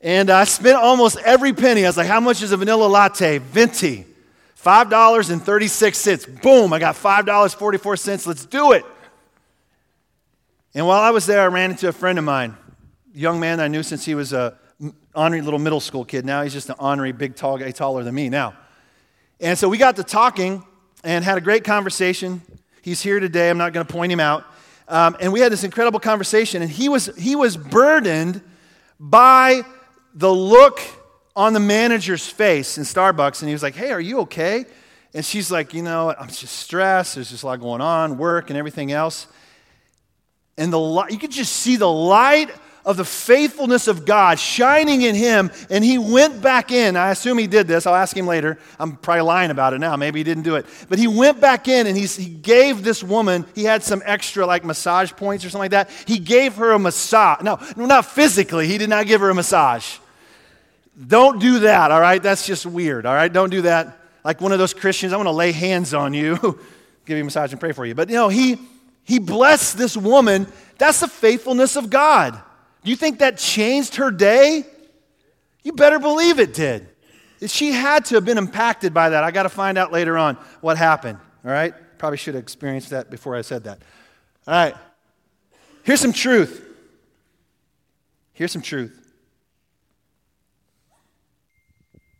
And 0.00 0.30
I 0.30 0.44
spent 0.44 0.76
almost 0.76 1.18
every 1.18 1.52
penny. 1.52 1.84
I 1.84 1.88
was 1.88 1.96
like, 1.96 2.06
how 2.06 2.20
much 2.20 2.42
is 2.42 2.52
a 2.52 2.56
vanilla 2.56 2.86
latte? 2.86 3.38
Venti. 3.38 4.06
$5.36. 4.62 6.42
Boom, 6.42 6.72
I 6.72 6.78
got 6.78 6.96
$5.44. 6.96 8.26
Let's 8.26 8.46
do 8.46 8.72
it. 8.72 8.84
And 10.74 10.86
while 10.86 11.00
I 11.00 11.10
was 11.10 11.26
there, 11.26 11.40
I 11.40 11.46
ran 11.46 11.70
into 11.70 11.88
a 11.88 11.92
friend 11.92 12.18
of 12.18 12.24
mine, 12.24 12.56
a 13.14 13.18
young 13.18 13.40
man 13.40 13.60
I 13.60 13.68
knew 13.68 13.82
since 13.82 14.04
he 14.04 14.14
was 14.14 14.32
a 14.32 14.58
ornery 15.14 15.40
little 15.40 15.58
middle 15.58 15.80
school 15.80 16.04
kid. 16.04 16.26
Now 16.26 16.42
he's 16.42 16.52
just 16.52 16.68
an 16.68 16.76
ornery, 16.78 17.12
big, 17.12 17.34
tall 17.36 17.58
guy, 17.58 17.70
taller 17.70 18.02
than 18.02 18.14
me 18.14 18.28
now. 18.28 18.54
And 19.40 19.56
so 19.56 19.68
we 19.68 19.78
got 19.78 19.96
to 19.96 20.04
talking 20.04 20.64
and 21.02 21.24
had 21.24 21.38
a 21.38 21.40
great 21.40 21.64
conversation. 21.64 22.42
He's 22.82 23.00
here 23.00 23.20
today. 23.20 23.48
I'm 23.48 23.58
not 23.58 23.72
going 23.72 23.86
to 23.86 23.92
point 23.92 24.12
him 24.12 24.20
out. 24.20 24.44
Um, 24.88 25.16
and 25.20 25.32
we 25.32 25.40
had 25.40 25.50
this 25.50 25.64
incredible 25.64 26.00
conversation, 26.00 26.62
and 26.62 26.70
he 26.70 26.88
was, 26.88 27.06
he 27.16 27.34
was 27.34 27.56
burdened 27.56 28.40
by 29.00 29.62
the 30.14 30.32
look 30.32 30.80
on 31.34 31.52
the 31.52 31.60
manager's 31.60 32.26
face 32.26 32.78
in 32.78 32.84
Starbucks, 32.84 33.42
and 33.42 33.48
he 33.48 33.52
was 33.52 33.62
like, 33.62 33.74
Hey, 33.74 33.90
are 33.90 34.00
you 34.00 34.20
okay? 34.20 34.64
And 35.12 35.24
she's 35.24 35.50
like, 35.50 35.74
You 35.74 35.82
know, 35.82 36.14
I'm 36.18 36.28
just 36.28 36.56
stressed. 36.56 37.16
There's 37.16 37.30
just 37.30 37.42
a 37.42 37.46
lot 37.46 37.60
going 37.60 37.80
on, 37.80 38.16
work 38.16 38.48
and 38.50 38.58
everything 38.58 38.92
else. 38.92 39.26
And 40.56 40.72
the 40.72 40.78
light, 40.78 41.10
you 41.10 41.18
could 41.18 41.32
just 41.32 41.52
see 41.52 41.76
the 41.76 41.90
light 41.90 42.50
of 42.86 42.96
the 42.96 43.04
faithfulness 43.04 43.88
of 43.88 44.06
God 44.06 44.38
shining 44.38 45.02
in 45.02 45.16
him, 45.16 45.50
and 45.68 45.84
he 45.84 45.98
went 45.98 46.40
back 46.40 46.70
in. 46.70 46.96
I 46.96 47.10
assume 47.10 47.36
he 47.36 47.48
did 47.48 47.66
this. 47.66 47.84
I'll 47.84 47.96
ask 47.96 48.16
him 48.16 48.28
later. 48.28 48.58
I'm 48.78 48.96
probably 48.96 49.22
lying 49.22 49.50
about 49.50 49.74
it 49.74 49.80
now. 49.80 49.96
Maybe 49.96 50.20
he 50.20 50.24
didn't 50.24 50.44
do 50.44 50.54
it. 50.54 50.66
But 50.88 51.00
he 51.00 51.08
went 51.08 51.40
back 51.40 51.66
in 51.66 51.88
and 51.88 51.96
he 51.96 52.06
gave 52.26 52.84
this 52.84 53.02
woman, 53.02 53.44
he 53.56 53.64
had 53.64 53.82
some 53.82 54.02
extra 54.04 54.46
like 54.46 54.64
massage 54.64 55.10
points 55.12 55.44
or 55.44 55.50
something 55.50 55.64
like 55.64 55.72
that. 55.72 55.90
He 56.06 56.20
gave 56.20 56.54
her 56.54 56.70
a 56.70 56.78
massage. 56.78 57.42
No, 57.42 57.58
not 57.76 58.06
physically. 58.06 58.68
He 58.68 58.78
did 58.78 58.88
not 58.88 59.06
give 59.06 59.20
her 59.20 59.30
a 59.30 59.34
massage. 59.34 59.98
Don't 61.06 61.40
do 61.40 61.58
that, 61.60 61.90
all 61.90 62.00
right? 62.00 62.22
That's 62.22 62.46
just 62.46 62.64
weird, 62.64 63.04
all 63.04 63.14
right? 63.14 63.30
Don't 63.30 63.50
do 63.50 63.62
that. 63.62 63.98
Like 64.24 64.40
one 64.40 64.52
of 64.52 64.58
those 64.58 64.72
Christians, 64.72 65.12
I 65.12 65.16
want 65.16 65.26
to 65.26 65.32
lay 65.32 65.50
hands 65.50 65.92
on 65.92 66.14
you, 66.14 66.36
give 67.04 67.16
you 67.16 67.22
a 67.22 67.24
massage 67.24 67.50
and 67.50 67.60
pray 67.60 67.72
for 67.72 67.84
you. 67.84 67.96
But 67.96 68.10
you 68.10 68.14
know, 68.14 68.28
he 68.28 68.58
he 69.02 69.18
blessed 69.18 69.76
this 69.76 69.96
woman. 69.96 70.46
That's 70.78 71.00
the 71.00 71.08
faithfulness 71.08 71.74
of 71.74 71.90
God. 71.90 72.40
You 72.88 72.96
think 72.96 73.18
that 73.18 73.38
changed 73.38 73.96
her 73.96 74.10
day? 74.10 74.64
You 75.62 75.72
better 75.72 75.98
believe 75.98 76.38
it 76.38 76.54
did. 76.54 76.88
She 77.46 77.72
had 77.72 78.04
to 78.06 78.14
have 78.14 78.24
been 78.24 78.38
impacted 78.38 78.94
by 78.94 79.10
that. 79.10 79.24
I 79.24 79.30
got 79.30 79.42
to 79.42 79.48
find 79.48 79.76
out 79.76 79.92
later 79.92 80.16
on 80.16 80.36
what 80.60 80.78
happened, 80.78 81.18
all 81.44 81.50
right? 81.50 81.74
Probably 81.98 82.16
should 82.16 82.34
have 82.34 82.42
experienced 82.42 82.90
that 82.90 83.10
before 83.10 83.36
I 83.36 83.42
said 83.42 83.64
that. 83.64 83.78
All 84.46 84.54
right. 84.54 84.74
Here's 85.82 86.00
some 86.00 86.12
truth. 86.12 86.64
Here's 88.32 88.52
some 88.52 88.62
truth. 88.62 89.06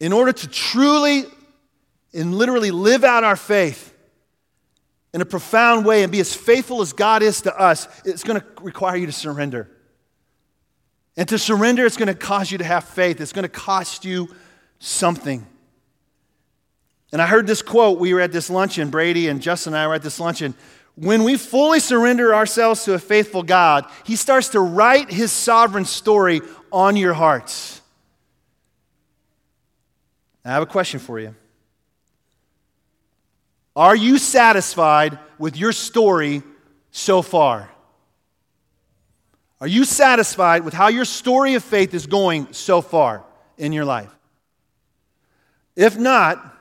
in 0.00 0.12
order 0.12 0.32
to 0.32 0.48
truly 0.48 1.24
and 2.12 2.34
literally 2.34 2.70
live 2.70 3.04
out 3.04 3.24
our 3.24 3.36
faith 3.36 3.94
in 5.14 5.20
a 5.20 5.24
profound 5.24 5.86
way 5.86 6.02
and 6.02 6.12
be 6.12 6.20
as 6.20 6.34
faithful 6.34 6.82
as 6.82 6.92
God 6.92 7.22
is 7.22 7.42
to 7.42 7.58
us, 7.58 7.88
it's 8.04 8.22
going 8.22 8.40
to 8.40 8.46
require 8.60 8.96
you 8.96 9.06
to 9.06 9.12
surrender. 9.12 9.70
And 11.16 11.28
to 11.28 11.38
surrender, 11.38 11.86
it's 11.86 11.96
going 11.96 12.08
to 12.08 12.14
cause 12.14 12.50
you 12.50 12.58
to 12.58 12.64
have 12.64 12.84
faith. 12.84 13.20
It's 13.20 13.32
going 13.32 13.44
to 13.44 13.48
cost 13.48 14.04
you 14.04 14.28
something. 14.78 15.46
And 17.12 17.22
I 17.22 17.26
heard 17.26 17.46
this 17.46 17.62
quote. 17.62 17.98
We 17.98 18.12
were 18.12 18.20
at 18.20 18.32
this 18.32 18.50
luncheon, 18.50 18.90
Brady 18.90 19.28
and 19.28 19.40
Justin 19.40 19.72
and 19.72 19.82
I 19.82 19.86
were 19.86 19.94
at 19.94 20.02
this 20.02 20.20
luncheon. 20.20 20.54
When 20.96 21.24
we 21.24 21.36
fully 21.36 21.80
surrender 21.80 22.34
ourselves 22.34 22.84
to 22.84 22.94
a 22.94 22.98
faithful 22.98 23.42
God, 23.42 23.86
He 24.04 24.16
starts 24.16 24.50
to 24.50 24.60
write 24.60 25.10
His 25.10 25.32
sovereign 25.32 25.84
story 25.84 26.40
on 26.72 26.96
your 26.96 27.14
hearts. 27.14 27.80
I 30.44 30.50
have 30.50 30.62
a 30.62 30.66
question 30.66 31.00
for 31.00 31.18
you. 31.18 31.34
Are 33.74 33.96
you 33.96 34.18
satisfied 34.18 35.18
with 35.38 35.56
your 35.56 35.72
story 35.72 36.42
so 36.90 37.20
far? 37.20 37.70
Are 39.66 39.68
you 39.68 39.84
satisfied 39.84 40.64
with 40.64 40.74
how 40.74 40.86
your 40.86 41.04
story 41.04 41.54
of 41.54 41.64
faith 41.64 41.92
is 41.92 42.06
going 42.06 42.52
so 42.52 42.80
far 42.80 43.24
in 43.58 43.72
your 43.72 43.84
life? 43.84 44.14
If 45.74 45.98
not, 45.98 46.56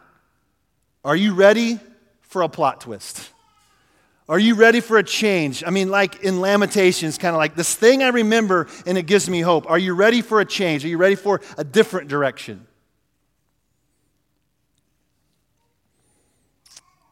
are 1.03 1.15
you 1.15 1.35
ready 1.35 1.79
for 2.21 2.41
a 2.41 2.49
plot 2.49 2.81
twist? 2.81 3.29
Are 4.27 4.39
you 4.39 4.55
ready 4.55 4.79
for 4.79 4.97
a 4.97 5.03
change? 5.03 5.63
I 5.63 5.69
mean, 5.69 5.91
like 5.91 6.23
in 6.23 6.41
Lamentations, 6.41 7.19
kind 7.19 7.35
of 7.35 7.37
like 7.37 7.53
this 7.53 7.75
thing 7.75 8.01
I 8.01 8.07
remember 8.07 8.65
and 8.87 8.97
it 8.97 9.05
gives 9.05 9.29
me 9.29 9.41
hope. 9.41 9.69
Are 9.69 9.77
you 9.77 9.93
ready 9.93 10.23
for 10.23 10.41
a 10.41 10.45
change? 10.45 10.83
Are 10.83 10.87
you 10.87 10.97
ready 10.97 11.13
for 11.13 11.41
a 11.59 11.63
different 11.63 12.07
direction? 12.07 12.65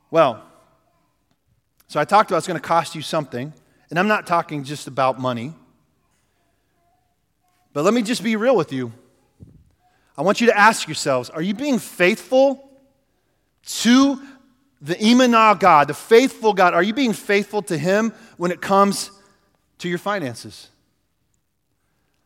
Well, 0.10 0.44
so 1.88 2.00
I 2.00 2.06
talked 2.06 2.32
about 2.32 2.40
it's 2.40 2.48
going 2.48 2.60
to 2.60 2.68
cost 2.68 2.96
you 2.96 3.04
something, 3.04 3.54
and 3.92 4.00
I'm 4.00 4.08
not 4.08 4.26
talking 4.26 4.64
just 4.64 4.88
about 4.88 5.20
money. 5.20 5.54
But 7.74 7.84
let 7.84 7.94
me 7.94 8.02
just 8.02 8.24
be 8.24 8.36
real 8.36 8.56
with 8.56 8.72
you. 8.72 8.94
I 10.18 10.22
want 10.22 10.40
you 10.40 10.48
to 10.48 10.58
ask 10.58 10.88
yourselves 10.88 11.30
are 11.30 11.42
you 11.42 11.54
being 11.54 11.80
faithful 11.80 12.70
to 13.66 14.22
the 14.82 14.96
Imanah 14.96 15.60
God, 15.60 15.88
the 15.88 15.94
faithful 15.94 16.54
God? 16.54 16.74
Are 16.74 16.84
you 16.84 16.94
being 16.94 17.14
faithful 17.14 17.62
to 17.64 17.78
Him 17.78 18.14
when 18.38 18.52
it 18.52 18.62
comes 18.62 19.12
to 19.80 19.90
your 19.90 19.98
finances? 19.98 20.70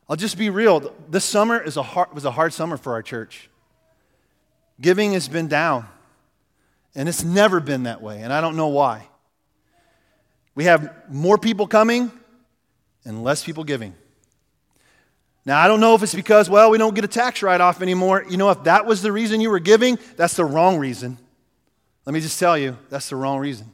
I'll 0.09 0.15
just 0.15 0.37
be 0.37 0.49
real. 0.49 0.93
This 1.09 1.25
summer 1.25 1.61
is 1.61 1.77
a 1.77 1.83
hard, 1.83 2.13
was 2.13 2.25
a 2.25 2.31
hard 2.31 2.53
summer 2.53 2.77
for 2.77 2.93
our 2.93 3.01
church. 3.01 3.49
Giving 4.79 5.13
has 5.13 5.27
been 5.27 5.47
down. 5.47 5.87
And 6.95 7.07
it's 7.07 7.23
never 7.23 7.59
been 7.59 7.83
that 7.83 8.01
way, 8.01 8.23
and 8.23 8.33
I 8.33 8.41
don't 8.41 8.55
know 8.55 8.69
why. 8.69 9.07
We 10.55 10.63
have 10.63 10.91
more 11.11 11.37
people 11.37 11.67
coming 11.67 12.11
and 13.05 13.23
less 13.23 13.43
people 13.43 13.63
giving. 13.63 13.93
Now, 15.47 15.61
I 15.61 15.69
don't 15.69 15.79
know 15.79 15.95
if 15.95 16.03
it's 16.03 16.13
because, 16.13 16.49
well, 16.49 16.69
we 16.69 16.77
don't 16.77 16.93
get 16.93 17.05
a 17.05 17.07
tax 17.07 17.41
write 17.41 17.61
off 17.61 17.81
anymore. 17.81 18.25
You 18.29 18.35
know, 18.35 18.49
if 18.49 18.65
that 18.65 18.85
was 18.85 19.01
the 19.01 19.13
reason 19.13 19.39
you 19.39 19.49
were 19.49 19.59
giving, 19.59 19.97
that's 20.17 20.35
the 20.35 20.43
wrong 20.43 20.77
reason. 20.77 21.17
Let 22.05 22.13
me 22.13 22.19
just 22.19 22.37
tell 22.37 22.57
you, 22.57 22.77
that's 22.89 23.07
the 23.07 23.15
wrong 23.15 23.39
reason. 23.39 23.73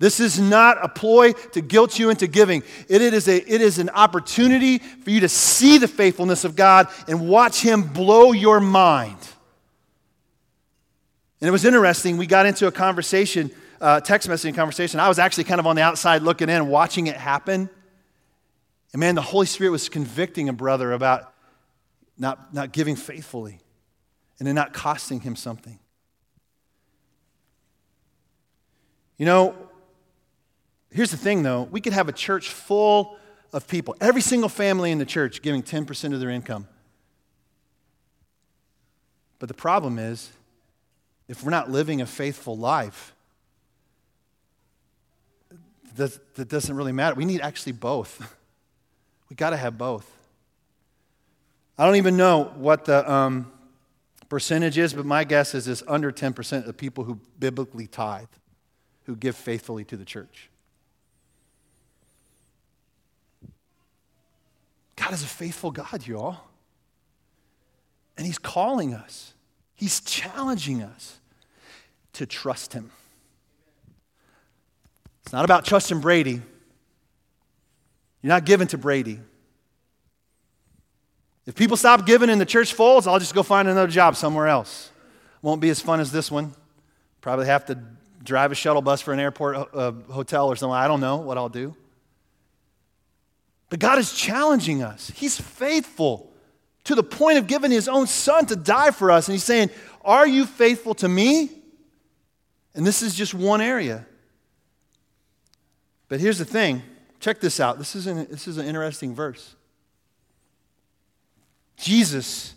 This 0.00 0.18
is 0.18 0.40
not 0.40 0.84
a 0.84 0.88
ploy 0.88 1.30
to 1.52 1.60
guilt 1.60 1.96
you 1.96 2.10
into 2.10 2.26
giving. 2.26 2.64
It 2.88 3.02
is, 3.02 3.28
a, 3.28 3.36
it 3.36 3.60
is 3.60 3.78
an 3.78 3.88
opportunity 3.90 4.78
for 4.78 5.10
you 5.10 5.20
to 5.20 5.28
see 5.28 5.78
the 5.78 5.86
faithfulness 5.86 6.42
of 6.42 6.56
God 6.56 6.88
and 7.06 7.28
watch 7.28 7.60
Him 7.60 7.84
blow 7.84 8.32
your 8.32 8.58
mind. 8.58 9.18
And 11.40 11.46
it 11.46 11.52
was 11.52 11.64
interesting. 11.64 12.16
We 12.16 12.26
got 12.26 12.46
into 12.46 12.66
a 12.66 12.72
conversation, 12.72 13.52
uh, 13.80 14.00
text 14.00 14.28
messaging 14.28 14.56
conversation. 14.56 14.98
I 14.98 15.06
was 15.06 15.20
actually 15.20 15.44
kind 15.44 15.60
of 15.60 15.68
on 15.68 15.76
the 15.76 15.82
outside 15.82 16.22
looking 16.22 16.48
in, 16.48 16.66
watching 16.66 17.06
it 17.06 17.16
happen. 17.16 17.70
And 18.94 19.00
man, 19.00 19.16
the 19.16 19.22
Holy 19.22 19.46
Spirit 19.46 19.70
was 19.70 19.88
convicting 19.88 20.48
a 20.48 20.52
brother 20.52 20.92
about 20.92 21.34
not, 22.16 22.54
not 22.54 22.70
giving 22.70 22.94
faithfully 22.94 23.58
and 24.38 24.46
then 24.46 24.54
not 24.54 24.72
costing 24.72 25.18
him 25.18 25.34
something. 25.34 25.80
You 29.18 29.26
know, 29.26 29.56
here's 30.92 31.10
the 31.10 31.16
thing 31.16 31.42
though 31.42 31.64
we 31.64 31.80
could 31.80 31.92
have 31.92 32.08
a 32.08 32.12
church 32.12 32.50
full 32.50 33.16
of 33.52 33.66
people, 33.66 33.96
every 34.00 34.20
single 34.20 34.48
family 34.48 34.92
in 34.92 34.98
the 34.98 35.04
church 35.04 35.42
giving 35.42 35.64
10% 35.64 36.14
of 36.14 36.20
their 36.20 36.30
income. 36.30 36.68
But 39.40 39.48
the 39.48 39.54
problem 39.54 39.98
is, 39.98 40.30
if 41.26 41.42
we're 41.42 41.50
not 41.50 41.68
living 41.68 42.00
a 42.00 42.06
faithful 42.06 42.56
life, 42.56 43.12
that, 45.96 46.36
that 46.36 46.48
doesn't 46.48 46.76
really 46.76 46.92
matter. 46.92 47.16
We 47.16 47.24
need 47.24 47.40
actually 47.40 47.72
both. 47.72 48.32
We 49.34 49.36
got 49.36 49.50
to 49.50 49.56
have 49.56 49.76
both. 49.76 50.08
I 51.76 51.84
don't 51.84 51.96
even 51.96 52.16
know 52.16 52.52
what 52.54 52.84
the 52.84 53.12
um, 53.12 53.50
percentage 54.28 54.78
is, 54.78 54.94
but 54.94 55.04
my 55.04 55.24
guess 55.24 55.56
is 55.56 55.66
it's 55.66 55.82
under 55.88 56.12
10% 56.12 56.58
of 56.58 56.66
the 56.66 56.72
people 56.72 57.02
who 57.02 57.18
biblically 57.40 57.88
tithe, 57.88 58.28
who 59.06 59.16
give 59.16 59.34
faithfully 59.34 59.82
to 59.86 59.96
the 59.96 60.04
church. 60.04 60.50
God 64.94 65.12
is 65.12 65.24
a 65.24 65.26
faithful 65.26 65.72
God, 65.72 66.06
you 66.06 66.16
all. 66.16 66.48
And 68.16 68.24
He's 68.24 68.38
calling 68.38 68.94
us, 68.94 69.34
He's 69.74 70.00
challenging 70.00 70.80
us 70.80 71.18
to 72.12 72.24
trust 72.24 72.72
Him. 72.72 72.92
It's 75.24 75.32
not 75.32 75.44
about 75.44 75.64
trusting 75.64 75.98
Brady. 75.98 76.40
You're 78.24 78.30
not 78.30 78.46
giving 78.46 78.66
to 78.68 78.78
Brady. 78.78 79.20
If 81.44 81.54
people 81.54 81.76
stop 81.76 82.06
giving 82.06 82.30
and 82.30 82.40
the 82.40 82.46
church 82.46 82.72
folds, 82.72 83.06
I'll 83.06 83.18
just 83.18 83.34
go 83.34 83.42
find 83.42 83.68
another 83.68 83.90
job 83.90 84.16
somewhere 84.16 84.48
else. 84.48 84.90
Won't 85.42 85.60
be 85.60 85.68
as 85.68 85.78
fun 85.78 86.00
as 86.00 86.10
this 86.10 86.30
one. 86.30 86.54
Probably 87.20 87.44
have 87.44 87.66
to 87.66 87.78
drive 88.22 88.50
a 88.50 88.54
shuttle 88.54 88.80
bus 88.80 89.02
for 89.02 89.12
an 89.12 89.20
airport 89.20 89.68
uh, 89.74 89.92
hotel 90.10 90.48
or 90.48 90.56
something. 90.56 90.74
I 90.74 90.88
don't 90.88 91.00
know 91.00 91.18
what 91.18 91.36
I'll 91.36 91.50
do. 91.50 91.76
But 93.68 93.78
God 93.78 93.98
is 93.98 94.14
challenging 94.14 94.82
us. 94.82 95.12
He's 95.14 95.38
faithful 95.38 96.32
to 96.84 96.94
the 96.94 97.02
point 97.02 97.36
of 97.36 97.46
giving 97.46 97.70
his 97.70 97.88
own 97.88 98.06
son 98.06 98.46
to 98.46 98.56
die 98.56 98.90
for 98.90 99.10
us. 99.10 99.28
And 99.28 99.34
he's 99.34 99.44
saying, 99.44 99.68
Are 100.02 100.26
you 100.26 100.46
faithful 100.46 100.94
to 100.94 101.08
me? 101.10 101.50
And 102.74 102.86
this 102.86 103.02
is 103.02 103.14
just 103.14 103.34
one 103.34 103.60
area. 103.60 104.06
But 106.08 106.20
here's 106.20 106.38
the 106.38 106.46
thing 106.46 106.82
check 107.24 107.40
this 107.40 107.58
out. 107.58 107.78
This 107.78 107.96
is 107.96 108.06
an, 108.06 108.26
this 108.30 108.46
is 108.46 108.58
an 108.58 108.66
interesting 108.66 109.14
verse. 109.14 109.56
Jesus 111.78 112.54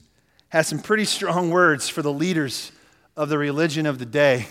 has 0.49 0.67
some 0.67 0.79
pretty 0.79 1.05
strong 1.05 1.51
words 1.51 1.87
for 1.87 2.01
the 2.01 2.11
leaders 2.11 2.73
of 3.15 3.29
the 3.29 3.37
religion 3.37 3.85
of 3.85 3.97
the 3.97 4.05
day. 4.05 4.39
He 4.39 4.47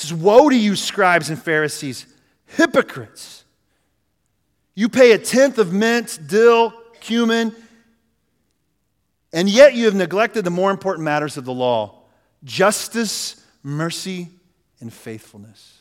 says, 0.00 0.14
Woe 0.14 0.48
to 0.48 0.56
you, 0.56 0.74
scribes 0.74 1.28
and 1.28 1.40
Pharisees, 1.40 2.06
hypocrites! 2.46 3.44
You 4.74 4.88
pay 4.88 5.12
a 5.12 5.18
tenth 5.18 5.58
of 5.58 5.74
mint, 5.74 6.18
dill, 6.26 6.72
cumin, 7.00 7.54
and 9.34 9.50
yet 9.50 9.74
you 9.74 9.84
have 9.84 9.94
neglected 9.94 10.44
the 10.44 10.50
more 10.50 10.70
important 10.70 11.04
matters 11.04 11.36
of 11.36 11.44
the 11.44 11.52
law 11.52 12.04
justice, 12.42 13.44
mercy, 13.62 14.30
and 14.80 14.90
faithfulness. 14.90 15.76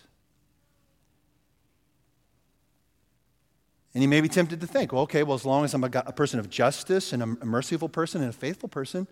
And 3.95 4.03
you 4.03 4.09
may 4.09 4.19
be 4.19 4.27
tempted 4.27 4.59
to 4.59 4.67
think, 4.67 4.91
well, 4.91 5.03
okay, 5.03 5.23
well, 5.23 5.35
as 5.35 5.45
long 5.45 5.63
as 5.63 5.73
I'm 5.73 5.85
a, 5.85 5.89
a 6.05 6.11
person 6.11 6.37
of 6.37 6.49
justice 6.49 7.13
and 7.13 7.23
a 7.23 7.25
merciful 7.25 7.87
person 7.87 8.19
and 8.19 8.29
a 8.29 8.33
faithful 8.33 8.67
person, 8.67 9.07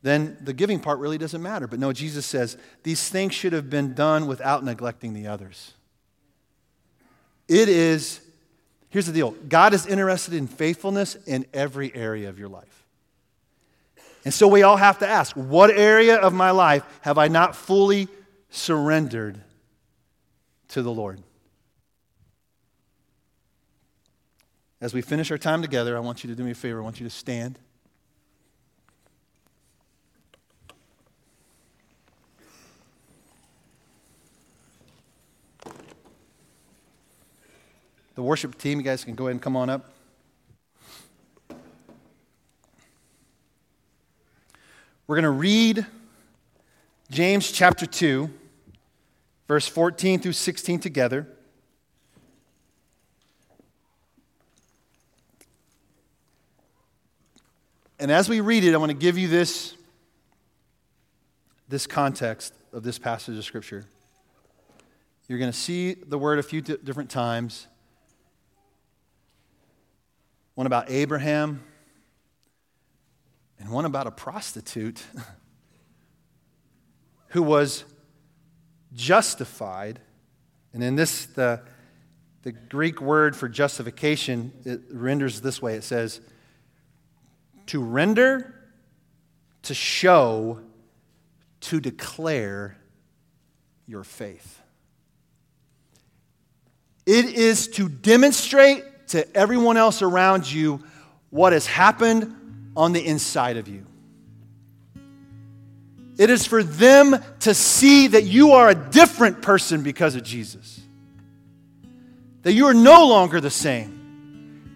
then 0.00 0.38
the 0.40 0.54
giving 0.54 0.80
part 0.80 0.98
really 0.98 1.18
doesn't 1.18 1.42
matter. 1.42 1.66
But 1.66 1.78
no, 1.78 1.92
Jesus 1.92 2.24
says 2.24 2.56
these 2.84 3.06
things 3.10 3.34
should 3.34 3.52
have 3.52 3.68
been 3.68 3.92
done 3.92 4.26
without 4.26 4.64
neglecting 4.64 5.12
the 5.12 5.26
others. 5.26 5.74
It 7.46 7.68
is, 7.68 8.22
here's 8.88 9.06
the 9.06 9.12
deal 9.12 9.32
God 9.46 9.74
is 9.74 9.86
interested 9.86 10.32
in 10.32 10.46
faithfulness 10.46 11.14
in 11.26 11.44
every 11.52 11.94
area 11.94 12.30
of 12.30 12.38
your 12.38 12.48
life. 12.48 12.86
And 14.24 14.32
so 14.32 14.48
we 14.48 14.62
all 14.62 14.78
have 14.78 15.00
to 15.00 15.06
ask 15.06 15.36
what 15.36 15.68
area 15.68 16.16
of 16.16 16.32
my 16.32 16.50
life 16.50 16.82
have 17.02 17.18
I 17.18 17.28
not 17.28 17.54
fully 17.54 18.08
surrendered 18.48 19.38
to 20.68 20.80
the 20.80 20.90
Lord? 20.90 21.20
As 24.80 24.92
we 24.92 25.00
finish 25.00 25.30
our 25.30 25.38
time 25.38 25.62
together, 25.62 25.96
I 25.96 26.00
want 26.00 26.24
you 26.24 26.30
to 26.30 26.36
do 26.36 26.44
me 26.44 26.50
a 26.50 26.54
favor. 26.54 26.80
I 26.80 26.82
want 26.82 27.00
you 27.00 27.04
to 27.04 27.10
stand. 27.10 27.58
The 38.14 38.22
worship 38.22 38.56
team, 38.58 38.78
you 38.78 38.84
guys 38.84 39.04
can 39.04 39.14
go 39.14 39.24
ahead 39.24 39.32
and 39.32 39.42
come 39.42 39.56
on 39.56 39.68
up. 39.68 39.90
We're 45.06 45.16
going 45.16 45.24
to 45.24 45.30
read 45.30 45.84
James 47.10 47.50
chapter 47.50 47.86
2, 47.86 48.30
verse 49.48 49.66
14 49.66 50.20
through 50.20 50.32
16 50.32 50.80
together. 50.80 51.28
And 58.04 58.12
as 58.12 58.28
we 58.28 58.40
read 58.40 58.64
it, 58.64 58.74
I 58.74 58.76
want 58.76 58.90
to 58.90 58.98
give 58.98 59.16
you 59.16 59.28
this, 59.28 59.74
this 61.70 61.86
context 61.86 62.52
of 62.70 62.82
this 62.82 62.98
passage 62.98 63.38
of 63.38 63.46
Scripture. 63.46 63.86
You're 65.26 65.38
going 65.38 65.50
to 65.50 65.56
see 65.56 65.94
the 65.94 66.18
word 66.18 66.38
a 66.38 66.42
few 66.42 66.60
d- 66.60 66.76
different 66.84 67.08
times. 67.08 67.66
One 70.54 70.66
about 70.66 70.90
Abraham, 70.90 71.64
and 73.58 73.70
one 73.70 73.86
about 73.86 74.06
a 74.06 74.10
prostitute 74.10 75.02
who 77.28 77.42
was 77.42 77.84
justified. 78.92 79.98
And 80.74 80.84
in 80.84 80.94
this, 80.94 81.24
the, 81.24 81.62
the 82.42 82.52
Greek 82.52 83.00
word 83.00 83.34
for 83.34 83.48
justification, 83.48 84.52
it 84.66 84.82
renders 84.90 85.40
this 85.40 85.62
way 85.62 85.76
it 85.76 85.84
says, 85.84 86.20
to 87.66 87.82
render, 87.82 88.54
to 89.62 89.74
show, 89.74 90.60
to 91.60 91.80
declare 91.80 92.76
your 93.86 94.04
faith. 94.04 94.60
It 97.06 97.26
is 97.26 97.68
to 97.68 97.88
demonstrate 97.88 99.08
to 99.08 99.36
everyone 99.36 99.76
else 99.76 100.02
around 100.02 100.50
you 100.50 100.82
what 101.30 101.52
has 101.52 101.66
happened 101.66 102.72
on 102.76 102.92
the 102.92 103.04
inside 103.04 103.56
of 103.56 103.68
you. 103.68 103.86
It 106.16 106.30
is 106.30 106.46
for 106.46 106.62
them 106.62 107.16
to 107.40 107.54
see 107.54 108.08
that 108.08 108.24
you 108.24 108.52
are 108.52 108.68
a 108.68 108.74
different 108.74 109.42
person 109.42 109.82
because 109.82 110.14
of 110.14 110.22
Jesus. 110.22 110.80
That 112.42 112.52
you 112.52 112.66
are 112.66 112.74
no 112.74 113.06
longer 113.06 113.40
the 113.40 113.50
same. 113.50 114.03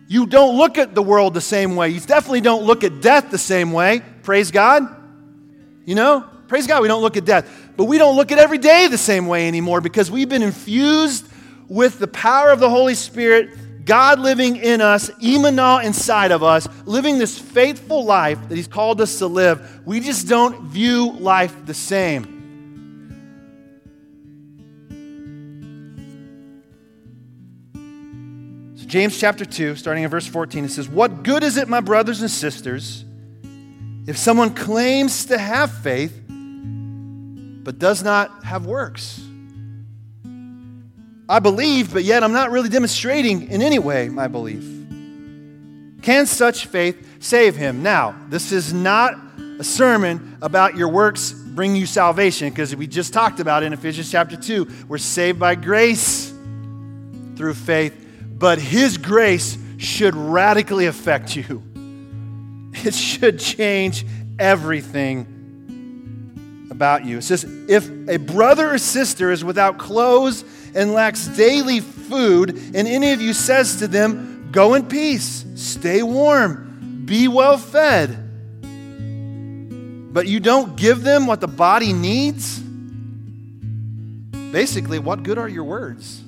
You 0.08 0.26
don't 0.26 0.56
look 0.56 0.78
at 0.78 0.94
the 0.94 1.02
world 1.02 1.34
the 1.34 1.40
same 1.42 1.76
way. 1.76 1.90
You 1.90 2.00
definitely 2.00 2.40
don't 2.40 2.64
look 2.64 2.82
at 2.82 3.02
death 3.02 3.30
the 3.30 3.38
same 3.38 3.72
way. 3.72 4.00
Praise 4.22 4.50
God. 4.50 4.96
You 5.84 5.94
know, 5.94 6.24
praise 6.48 6.66
God, 6.66 6.80
we 6.80 6.88
don't 6.88 7.02
look 7.02 7.18
at 7.18 7.26
death. 7.26 7.70
But 7.76 7.84
we 7.84 7.98
don't 7.98 8.16
look 8.16 8.32
at 8.32 8.38
every 8.38 8.56
day 8.56 8.88
the 8.88 8.98
same 8.98 9.26
way 9.26 9.46
anymore 9.46 9.82
because 9.82 10.10
we've 10.10 10.28
been 10.28 10.42
infused 10.42 11.28
with 11.68 11.98
the 11.98 12.08
power 12.08 12.50
of 12.50 12.58
the 12.58 12.70
Holy 12.70 12.94
Spirit, 12.94 13.50
God 13.84 14.18
living 14.18 14.56
in 14.56 14.80
us, 14.80 15.10
Imanah 15.10 15.84
inside 15.84 16.32
of 16.32 16.42
us, 16.42 16.66
living 16.86 17.18
this 17.18 17.38
faithful 17.38 18.04
life 18.04 18.38
that 18.48 18.54
He's 18.56 18.66
called 18.66 19.02
us 19.02 19.18
to 19.18 19.26
live. 19.26 19.86
We 19.86 20.00
just 20.00 20.26
don't 20.26 20.68
view 20.68 21.12
life 21.12 21.54
the 21.66 21.74
same. 21.74 22.37
James 28.88 29.20
chapter 29.20 29.44
2, 29.44 29.76
starting 29.76 30.02
in 30.02 30.08
verse 30.08 30.26
14, 30.26 30.64
it 30.64 30.70
says, 30.70 30.88
What 30.88 31.22
good 31.22 31.42
is 31.42 31.58
it, 31.58 31.68
my 31.68 31.80
brothers 31.80 32.22
and 32.22 32.30
sisters, 32.30 33.04
if 34.06 34.16
someone 34.16 34.54
claims 34.54 35.26
to 35.26 35.36
have 35.36 35.70
faith 35.70 36.24
but 36.26 37.78
does 37.78 38.02
not 38.02 38.44
have 38.44 38.64
works? 38.64 39.20
I 41.28 41.38
believe, 41.38 41.92
but 41.92 42.04
yet 42.04 42.24
I'm 42.24 42.32
not 42.32 42.50
really 42.50 42.70
demonstrating 42.70 43.50
in 43.50 43.60
any 43.60 43.78
way 43.78 44.08
my 44.08 44.26
belief. 44.26 44.64
Can 46.00 46.24
such 46.24 46.64
faith 46.64 47.22
save 47.22 47.56
him? 47.56 47.82
Now, 47.82 48.18
this 48.30 48.52
is 48.52 48.72
not 48.72 49.12
a 49.58 49.64
sermon 49.64 50.38
about 50.40 50.78
your 50.78 50.88
works 50.88 51.32
bring 51.32 51.76
you 51.76 51.84
salvation, 51.84 52.48
because 52.48 52.74
we 52.74 52.86
just 52.86 53.12
talked 53.12 53.38
about 53.38 53.62
in 53.62 53.74
Ephesians 53.74 54.10
chapter 54.10 54.36
2. 54.36 54.66
We're 54.88 54.96
saved 54.96 55.38
by 55.38 55.56
grace 55.56 56.32
through 57.36 57.52
faith 57.52 58.06
but 58.38 58.58
His 58.58 58.96
grace 58.96 59.58
should 59.76 60.14
radically 60.14 60.86
affect 60.86 61.36
you. 61.36 61.62
It 62.84 62.94
should 62.94 63.40
change 63.40 64.06
everything 64.38 65.34
about 66.70 67.04
you. 67.04 67.18
It 67.18 67.22
says, 67.22 67.44
If 67.68 67.88
a 68.08 68.18
brother 68.18 68.74
or 68.74 68.78
sister 68.78 69.32
is 69.32 69.44
without 69.44 69.78
clothes 69.78 70.44
and 70.74 70.92
lacks 70.92 71.26
daily 71.28 71.80
food, 71.80 72.50
and 72.50 72.86
any 72.86 73.12
of 73.12 73.20
you 73.20 73.32
says 73.32 73.76
to 73.76 73.88
them, 73.88 74.50
Go 74.52 74.74
in 74.74 74.86
peace, 74.86 75.44
stay 75.56 76.02
warm, 76.02 77.02
be 77.04 77.28
well 77.28 77.58
fed, 77.58 78.10
but 80.12 80.26
you 80.26 80.40
don't 80.40 80.76
give 80.76 81.02
them 81.02 81.26
what 81.26 81.40
the 81.40 81.48
body 81.48 81.92
needs, 81.92 82.60
basically, 84.52 84.98
what 84.98 85.22
good 85.22 85.38
are 85.38 85.48
your 85.48 85.64
words? 85.64 86.22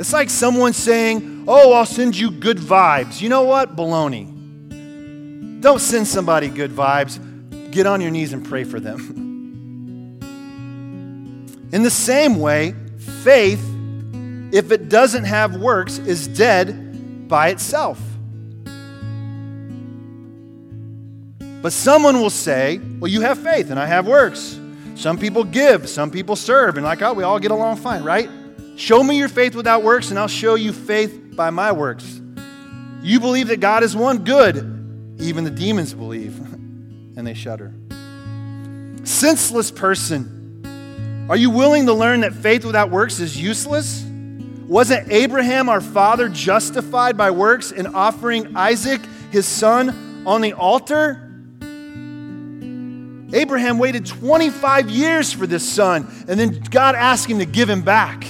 It's 0.00 0.12
like 0.14 0.30
someone 0.30 0.72
saying, 0.72 1.44
Oh, 1.46 1.74
I'll 1.74 1.84
send 1.84 2.16
you 2.16 2.30
good 2.30 2.56
vibes. 2.56 3.20
You 3.20 3.28
know 3.28 3.42
what? 3.42 3.76
Baloney. 3.76 5.60
Don't 5.60 5.78
send 5.78 6.08
somebody 6.08 6.48
good 6.48 6.70
vibes. 6.70 7.20
Get 7.70 7.86
on 7.86 8.00
your 8.00 8.10
knees 8.10 8.32
and 8.32 8.42
pray 8.42 8.64
for 8.64 8.80
them. 8.80 10.18
In 11.72 11.82
the 11.82 11.90
same 11.90 12.40
way, 12.40 12.74
faith, 12.98 13.62
if 14.52 14.72
it 14.72 14.88
doesn't 14.88 15.24
have 15.24 15.56
works, 15.56 15.98
is 15.98 16.26
dead 16.28 17.28
by 17.28 17.50
itself. 17.50 18.00
But 21.60 21.74
someone 21.74 22.22
will 22.22 22.30
say, 22.30 22.80
Well, 23.00 23.10
you 23.10 23.20
have 23.20 23.38
faith 23.38 23.70
and 23.70 23.78
I 23.78 23.84
have 23.84 24.06
works. 24.06 24.58
Some 24.94 25.18
people 25.18 25.44
give, 25.44 25.90
some 25.90 26.10
people 26.10 26.36
serve, 26.36 26.78
and 26.78 26.86
like, 26.86 27.02
oh, 27.02 27.12
we 27.12 27.22
all 27.22 27.38
get 27.38 27.50
along 27.50 27.76
fine, 27.76 28.02
right? 28.02 28.30
Show 28.80 29.02
me 29.02 29.18
your 29.18 29.28
faith 29.28 29.54
without 29.54 29.82
works, 29.82 30.08
and 30.08 30.18
I'll 30.18 30.26
show 30.26 30.54
you 30.54 30.72
faith 30.72 31.36
by 31.36 31.50
my 31.50 31.70
works. 31.70 32.18
You 33.02 33.20
believe 33.20 33.48
that 33.48 33.60
God 33.60 33.82
is 33.82 33.94
one? 33.94 34.24
Good. 34.24 34.56
Even 35.18 35.44
the 35.44 35.50
demons 35.50 35.92
believe, 35.92 36.38
and 37.18 37.26
they 37.26 37.34
shudder. 37.34 37.74
Senseless 39.04 39.70
person, 39.70 41.26
are 41.28 41.36
you 41.36 41.50
willing 41.50 41.84
to 41.86 41.92
learn 41.92 42.20
that 42.20 42.32
faith 42.32 42.64
without 42.64 42.88
works 42.88 43.20
is 43.20 43.38
useless? 43.38 44.02
Wasn't 44.66 45.12
Abraham, 45.12 45.68
our 45.68 45.82
father, 45.82 46.30
justified 46.30 47.18
by 47.18 47.32
works 47.32 47.72
in 47.72 47.86
offering 47.86 48.56
Isaac, 48.56 49.02
his 49.30 49.44
son, 49.44 50.24
on 50.26 50.40
the 50.40 50.54
altar? 50.54 51.28
Abraham 53.38 53.76
waited 53.76 54.06
25 54.06 54.88
years 54.88 55.34
for 55.34 55.46
this 55.46 55.68
son, 55.68 56.10
and 56.26 56.40
then 56.40 56.62
God 56.70 56.94
asked 56.94 57.28
him 57.28 57.40
to 57.40 57.46
give 57.46 57.68
him 57.68 57.82
back. 57.82 58.24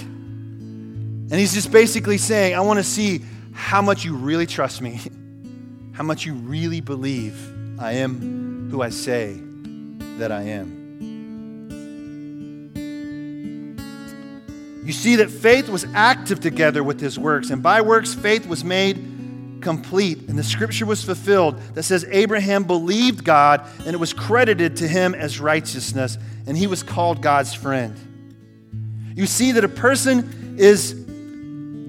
And 1.30 1.38
he's 1.38 1.54
just 1.54 1.70
basically 1.70 2.18
saying, 2.18 2.54
I 2.54 2.60
want 2.60 2.78
to 2.78 2.84
see 2.84 3.22
how 3.52 3.80
much 3.80 4.04
you 4.04 4.16
really 4.16 4.46
trust 4.46 4.82
me, 4.82 5.00
how 5.92 6.02
much 6.02 6.26
you 6.26 6.34
really 6.34 6.80
believe 6.80 7.80
I 7.80 7.92
am 7.92 8.68
who 8.70 8.82
I 8.82 8.90
say 8.90 9.40
that 10.18 10.32
I 10.32 10.42
am. 10.42 10.80
You 14.84 14.92
see 14.92 15.16
that 15.16 15.30
faith 15.30 15.68
was 15.68 15.86
active 15.94 16.40
together 16.40 16.82
with 16.82 17.00
his 17.00 17.18
works, 17.18 17.50
and 17.50 17.62
by 17.62 17.80
works, 17.80 18.12
faith 18.12 18.46
was 18.46 18.64
made 18.64 18.96
complete. 19.60 20.28
And 20.28 20.38
the 20.38 20.42
scripture 20.42 20.86
was 20.86 21.04
fulfilled 21.04 21.60
that 21.74 21.82
says, 21.84 22.04
Abraham 22.10 22.64
believed 22.64 23.24
God, 23.24 23.66
and 23.80 23.88
it 23.88 23.98
was 23.98 24.12
credited 24.12 24.76
to 24.78 24.88
him 24.88 25.14
as 25.14 25.38
righteousness, 25.38 26.18
and 26.46 26.56
he 26.56 26.66
was 26.66 26.82
called 26.82 27.22
God's 27.22 27.54
friend. 27.54 27.94
You 29.14 29.26
see 29.26 29.52
that 29.52 29.64
a 29.64 29.68
person 29.68 30.56
is 30.58 30.99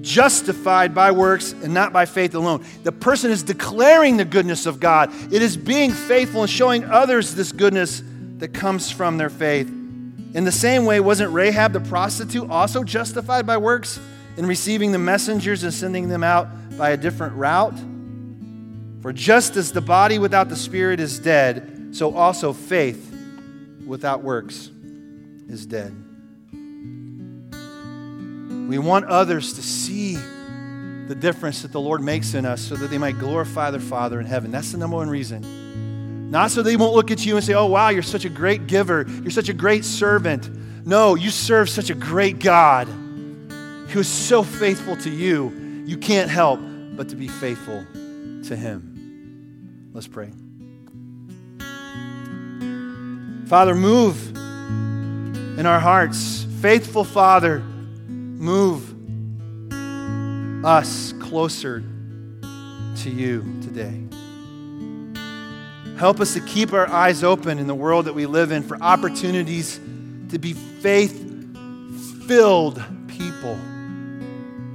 justified 0.02 0.94
by 0.94 1.10
works 1.12 1.52
and 1.52 1.72
not 1.72 1.92
by 1.92 2.04
faith 2.04 2.34
alone. 2.34 2.64
The 2.82 2.92
person 2.92 3.30
is 3.30 3.42
declaring 3.42 4.16
the 4.16 4.24
goodness 4.24 4.66
of 4.66 4.80
God, 4.80 5.10
it 5.32 5.40
is 5.40 5.56
being 5.56 5.92
faithful 5.92 6.42
and 6.42 6.50
showing 6.50 6.84
others 6.84 7.34
this 7.34 7.52
goodness 7.52 8.02
that 8.38 8.52
comes 8.52 8.90
from 8.90 9.16
their 9.16 9.30
faith. 9.30 9.68
In 9.68 10.44
the 10.44 10.52
same 10.52 10.84
way, 10.84 11.00
wasn't 11.00 11.32
Rahab 11.32 11.72
the 11.72 11.80
prostitute 11.80 12.50
also 12.50 12.84
justified 12.84 13.46
by 13.46 13.56
works 13.56 14.00
in 14.36 14.46
receiving 14.46 14.92
the 14.92 14.98
messengers 14.98 15.62
and 15.62 15.72
sending 15.72 16.08
them 16.08 16.24
out 16.24 16.48
by 16.76 16.90
a 16.90 16.96
different 16.96 17.34
route? 17.34 17.78
For 19.02 19.12
just 19.12 19.56
as 19.56 19.72
the 19.72 19.80
body 19.80 20.18
without 20.18 20.48
the 20.48 20.56
spirit 20.56 21.00
is 21.00 21.18
dead, 21.18 21.90
so 21.92 22.14
also 22.14 22.52
faith 22.52 23.14
without 23.86 24.22
works 24.22 24.70
is 25.48 25.66
dead. 25.66 25.94
We 28.72 28.78
want 28.78 29.04
others 29.04 29.52
to 29.52 29.62
see 29.62 30.14
the 30.14 31.14
difference 31.14 31.60
that 31.60 31.72
the 31.72 31.80
Lord 31.80 32.00
makes 32.00 32.32
in 32.32 32.46
us 32.46 32.62
so 32.62 32.74
that 32.76 32.88
they 32.88 32.96
might 32.96 33.18
glorify 33.18 33.70
their 33.70 33.80
Father 33.80 34.18
in 34.18 34.24
heaven. 34.24 34.50
That's 34.50 34.72
the 34.72 34.78
number 34.78 34.96
one 34.96 35.10
reason. 35.10 36.30
Not 36.30 36.50
so 36.50 36.62
they 36.62 36.76
won't 36.76 36.94
look 36.94 37.10
at 37.10 37.26
you 37.26 37.36
and 37.36 37.44
say, 37.44 37.52
oh, 37.52 37.66
wow, 37.66 37.90
you're 37.90 38.02
such 38.02 38.24
a 38.24 38.30
great 38.30 38.66
giver. 38.66 39.04
You're 39.06 39.30
such 39.30 39.50
a 39.50 39.52
great 39.52 39.84
servant. 39.84 40.48
No, 40.86 41.14
you 41.14 41.28
serve 41.28 41.68
such 41.68 41.90
a 41.90 41.94
great 41.94 42.38
God 42.38 42.88
who 42.88 44.00
is 44.00 44.08
so 44.08 44.42
faithful 44.42 44.96
to 44.96 45.10
you, 45.10 45.84
you 45.84 45.98
can't 45.98 46.30
help 46.30 46.58
but 46.96 47.10
to 47.10 47.16
be 47.16 47.28
faithful 47.28 47.84
to 48.44 48.56
Him. 48.56 49.90
Let's 49.92 50.08
pray. 50.08 50.30
Father, 53.46 53.74
move 53.74 54.34
in 55.58 55.66
our 55.66 55.78
hearts. 55.78 56.46
Faithful 56.62 57.04
Father, 57.04 57.62
move 58.42 58.92
us 60.64 61.12
closer 61.20 61.80
to 62.96 63.08
you 63.08 63.40
today. 63.62 64.02
Help 65.96 66.18
us 66.18 66.34
to 66.34 66.40
keep 66.40 66.72
our 66.72 66.88
eyes 66.88 67.22
open 67.22 67.60
in 67.60 67.68
the 67.68 67.74
world 67.74 68.06
that 68.06 68.14
we 68.14 68.26
live 68.26 68.50
in 68.50 68.64
for 68.64 68.76
opportunities 68.82 69.78
to 70.30 70.40
be 70.40 70.54
faith 70.54 71.16
filled 72.26 72.82
people 73.06 73.56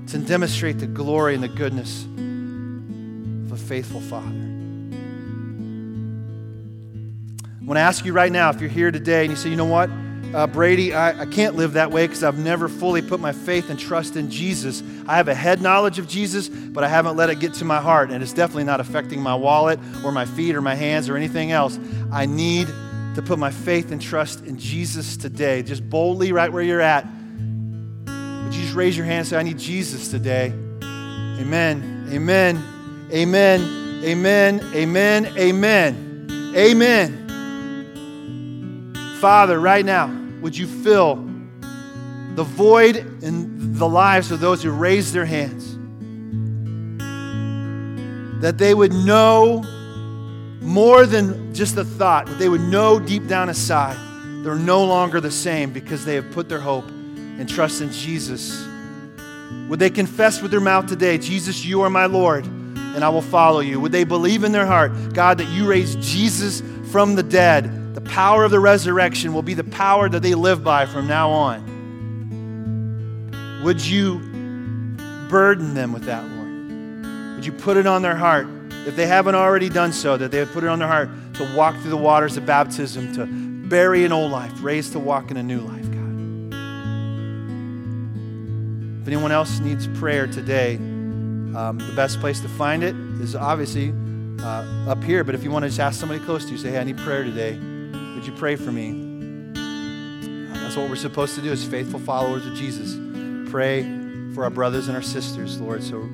to 0.07 0.17
demonstrate 0.17 0.79
the 0.79 0.87
glory 0.87 1.35
and 1.35 1.43
the 1.43 1.49
goodness 1.49 2.05
of 2.05 3.51
a 3.51 3.57
faithful 3.57 3.99
Father. 3.99 4.27
I 7.61 7.65
want 7.65 7.75
to 7.75 7.81
ask 7.81 8.05
you 8.05 8.13
right 8.13 8.31
now 8.31 8.49
if 8.49 8.61
you're 8.61 8.69
here 8.69 8.91
today 8.91 9.23
and 9.23 9.31
you 9.31 9.35
say, 9.35 9.49
you 9.49 9.57
know 9.57 9.65
what, 9.65 9.89
uh, 10.37 10.47
Brady, 10.47 10.93
I, 10.93 11.21
I 11.21 11.25
can't 11.25 11.55
live 11.55 11.73
that 11.73 11.91
way 11.91 12.05
because 12.05 12.23
I've 12.23 12.37
never 12.37 12.69
fully 12.69 13.01
put 13.01 13.19
my 13.19 13.31
faith 13.31 13.69
and 13.69 13.79
trust 13.79 14.15
in 14.15 14.29
Jesus. 14.29 14.83
I 15.07 15.17
have 15.17 15.27
a 15.27 15.35
head 15.35 15.61
knowledge 15.61 15.99
of 15.99 16.07
Jesus, 16.07 16.47
but 16.47 16.83
I 16.83 16.87
haven't 16.87 17.17
let 17.17 17.29
it 17.29 17.39
get 17.39 17.55
to 17.55 17.65
my 17.65 17.81
heart, 17.81 18.11
and 18.11 18.23
it's 18.23 18.33
definitely 18.33 18.65
not 18.65 18.79
affecting 18.79 19.21
my 19.21 19.35
wallet 19.35 19.79
or 20.05 20.11
my 20.11 20.25
feet 20.25 20.55
or 20.55 20.61
my 20.61 20.75
hands 20.75 21.09
or 21.09 21.17
anything 21.17 21.51
else. 21.51 21.79
I 22.11 22.25
need 22.25 22.67
to 23.15 23.23
put 23.25 23.39
my 23.39 23.51
faith 23.51 23.91
and 23.91 24.01
trust 24.01 24.45
in 24.45 24.57
Jesus 24.57 25.17
today, 25.17 25.63
just 25.63 25.89
boldly 25.89 26.31
right 26.31 26.53
where 26.53 26.63
you're 26.63 26.81
at 26.81 27.07
would 28.47 28.55
you 28.55 28.61
just 28.61 28.75
raise 28.75 28.95
your 28.95 29.05
hand 29.05 29.19
and 29.19 29.27
say, 29.27 29.35
I 29.35 29.43
need 29.43 29.59
Jesus 29.59 30.07
today? 30.09 30.53
Amen. 30.81 32.07
Amen. 32.13 32.63
Amen. 33.11 33.59
Amen. 34.05 34.61
Amen. 34.73 35.25
Amen. 35.37 36.53
Amen. 36.55 37.27
Father, 39.19 39.59
right 39.59 39.83
now, 39.83 40.07
would 40.41 40.57
you 40.57 40.67
fill 40.67 41.15
the 42.35 42.43
void 42.43 42.97
in 43.23 43.73
the 43.77 43.87
lives 43.87 44.31
of 44.31 44.39
those 44.39 44.63
who 44.63 44.71
raise 44.71 45.11
their 45.11 45.25
hands? 45.25 45.75
That 48.41 48.57
they 48.57 48.73
would 48.73 48.93
know 48.93 49.63
more 50.61 51.05
than 51.05 51.53
just 51.53 51.75
the 51.75 51.85
thought, 51.85 52.25
but 52.25 52.37
they 52.37 52.49
would 52.49 52.61
know 52.61 52.99
deep 52.99 53.27
down 53.27 53.49
inside 53.49 53.97
they're 54.47 54.55
no 54.55 54.85
longer 54.85 55.19
the 55.19 55.29
same 55.29 55.73
because 55.73 56.05
they 56.05 56.15
have 56.15 56.31
put 56.31 56.47
their 56.47 56.61
hope 56.61 56.87
and 56.87 57.49
trust 57.49 57.81
in 57.81 57.91
Jesus? 57.91 58.65
Would 59.67 59.77
they 59.77 59.89
confess 59.89 60.41
with 60.41 60.51
their 60.51 60.61
mouth 60.61 60.87
today, 60.87 61.17
Jesus, 61.17 61.65
you 61.65 61.81
are 61.81 61.89
my 61.89 62.05
Lord, 62.05 62.45
and 62.45 63.03
I 63.03 63.09
will 63.09 63.21
follow 63.21 63.59
you? 63.59 63.81
Would 63.81 63.91
they 63.91 64.05
believe 64.05 64.45
in 64.45 64.53
their 64.53 64.65
heart, 64.65 64.93
God, 65.13 65.39
that 65.39 65.49
you 65.49 65.67
raised 65.67 66.01
Jesus 66.01 66.63
from 66.91 67.15
the 67.15 67.23
dead? 67.23 67.65
Power 68.09 68.43
of 68.43 68.51
the 68.51 68.59
resurrection 68.59 69.33
will 69.33 69.41
be 69.43 69.53
the 69.53 69.63
power 69.63 70.09
that 70.09 70.21
they 70.21 70.33
live 70.33 70.63
by 70.63 70.85
from 70.85 71.07
now 71.07 71.29
on. 71.29 71.75
Would 73.63 73.85
you 73.85 74.19
burden 75.29 75.73
them 75.73 75.93
with 75.93 76.03
that, 76.05 76.23
Lord? 76.23 77.35
Would 77.35 77.45
you 77.45 77.51
put 77.51 77.77
it 77.77 77.85
on 77.85 78.01
their 78.01 78.15
heart, 78.15 78.47
if 78.87 78.95
they 78.95 79.05
haven't 79.05 79.35
already 79.35 79.69
done 79.69 79.91
so, 79.93 80.17
that 80.17 80.31
they 80.31 80.39
would 80.39 80.51
put 80.51 80.63
it 80.63 80.67
on 80.67 80.79
their 80.79 80.87
heart 80.87 81.09
to 81.35 81.55
walk 81.55 81.75
through 81.77 81.91
the 81.91 81.97
waters 81.97 82.37
of 82.37 82.45
baptism, 82.45 83.13
to 83.13 83.25
bury 83.69 84.05
an 84.05 84.11
old 84.11 84.31
life, 84.31 84.51
raised 84.61 84.93
to 84.93 84.99
walk 84.99 85.29
in 85.29 85.37
a 85.37 85.43
new 85.43 85.59
life? 85.59 85.85
God? 85.91 86.15
If 89.01 89.07
anyone 89.07 89.31
else 89.31 89.59
needs 89.59 89.87
prayer 89.99 90.25
today, 90.27 90.75
um, 90.75 91.77
the 91.79 91.93
best 91.95 92.19
place 92.19 92.39
to 92.41 92.47
find 92.49 92.83
it 92.83 92.95
is 93.21 93.35
obviously 93.35 93.93
uh, 94.41 94.65
up 94.89 95.03
here. 95.03 95.23
But 95.23 95.35
if 95.35 95.43
you 95.43 95.51
want 95.51 95.63
to 95.63 95.69
just 95.69 95.79
ask 95.79 95.99
somebody 95.99 96.23
close 96.23 96.45
to 96.45 96.51
you, 96.51 96.57
say, 96.57 96.71
hey, 96.71 96.79
I 96.79 96.83
need 96.83 96.97
prayer 96.97 97.23
today. 97.23 97.59
You 98.27 98.33
pray 98.33 98.57
for 98.57 98.73
me? 98.73 98.91
That's 100.51 100.75
what 100.75 100.89
we're 100.89 100.97
supposed 100.97 101.35
to 101.35 101.41
do 101.41 101.49
as 101.49 101.63
faithful 101.63 101.97
followers 101.97 102.45
of 102.45 102.55
Jesus. 102.55 102.93
Pray 103.49 103.83
for 104.33 104.43
our 104.43 104.49
brothers 104.49 104.89
and 104.89 104.97
our 104.97 105.01
sisters, 105.01 105.61
Lord. 105.61 105.81
So 105.81 106.09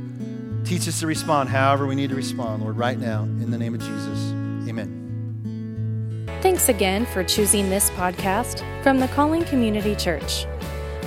teach 0.63 0.87
us 0.87 0.99
to 0.99 1.07
respond 1.07 1.49
however 1.49 1.87
we 1.87 1.95
need 1.95 2.11
to 2.11 2.15
respond, 2.15 2.61
Lord, 2.61 2.77
right 2.77 2.99
now, 2.99 3.23
in 3.23 3.49
the 3.49 3.57
name 3.57 3.73
of 3.73 3.81
Jesus. 3.81 4.31
Amen. 4.69 6.29
Thanks 6.43 6.69
again 6.69 7.07
for 7.07 7.23
choosing 7.23 7.71
this 7.71 7.89
podcast 7.91 8.61
from 8.83 8.99
the 8.99 9.07
Calling 9.07 9.43
Community 9.45 9.95
Church. 9.95 10.45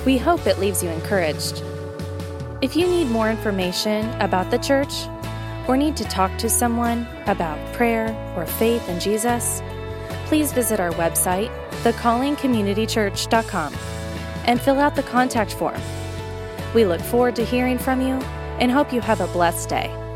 We 0.05 0.17
hope 0.17 0.45
it 0.45 0.59
leaves 0.59 0.83
you 0.83 0.89
encouraged. 0.89 1.63
If 2.61 2.75
you 2.75 2.85
need 2.85 3.05
more 3.05 3.29
information 3.31 4.09
about 4.19 4.51
the 4.51 4.57
church 4.57 5.07
or 5.69 5.77
need 5.77 5.95
to 5.95 6.03
talk 6.03 6.37
to 6.39 6.49
someone 6.49 7.07
about 7.27 7.57
prayer 7.73 8.13
or 8.35 8.45
faith 8.45 8.89
in 8.89 8.99
Jesus, 8.99 9.61
please 10.27 10.51
visit 10.51 10.79
our 10.79 10.91
website, 10.91 11.49
thecallingcommunitychurch.com, 11.83 13.73
and 14.45 14.61
fill 14.61 14.79
out 14.79 14.95
the 14.95 15.03
contact 15.03 15.53
form. 15.53 15.81
We 16.73 16.85
look 16.85 17.01
forward 17.01 17.35
to 17.37 17.45
hearing 17.45 17.77
from 17.77 18.01
you 18.01 18.15
and 18.59 18.69
hope 18.69 18.91
you 18.91 18.99
have 19.01 19.21
a 19.21 19.27
blessed 19.27 19.69
day. 19.69 20.06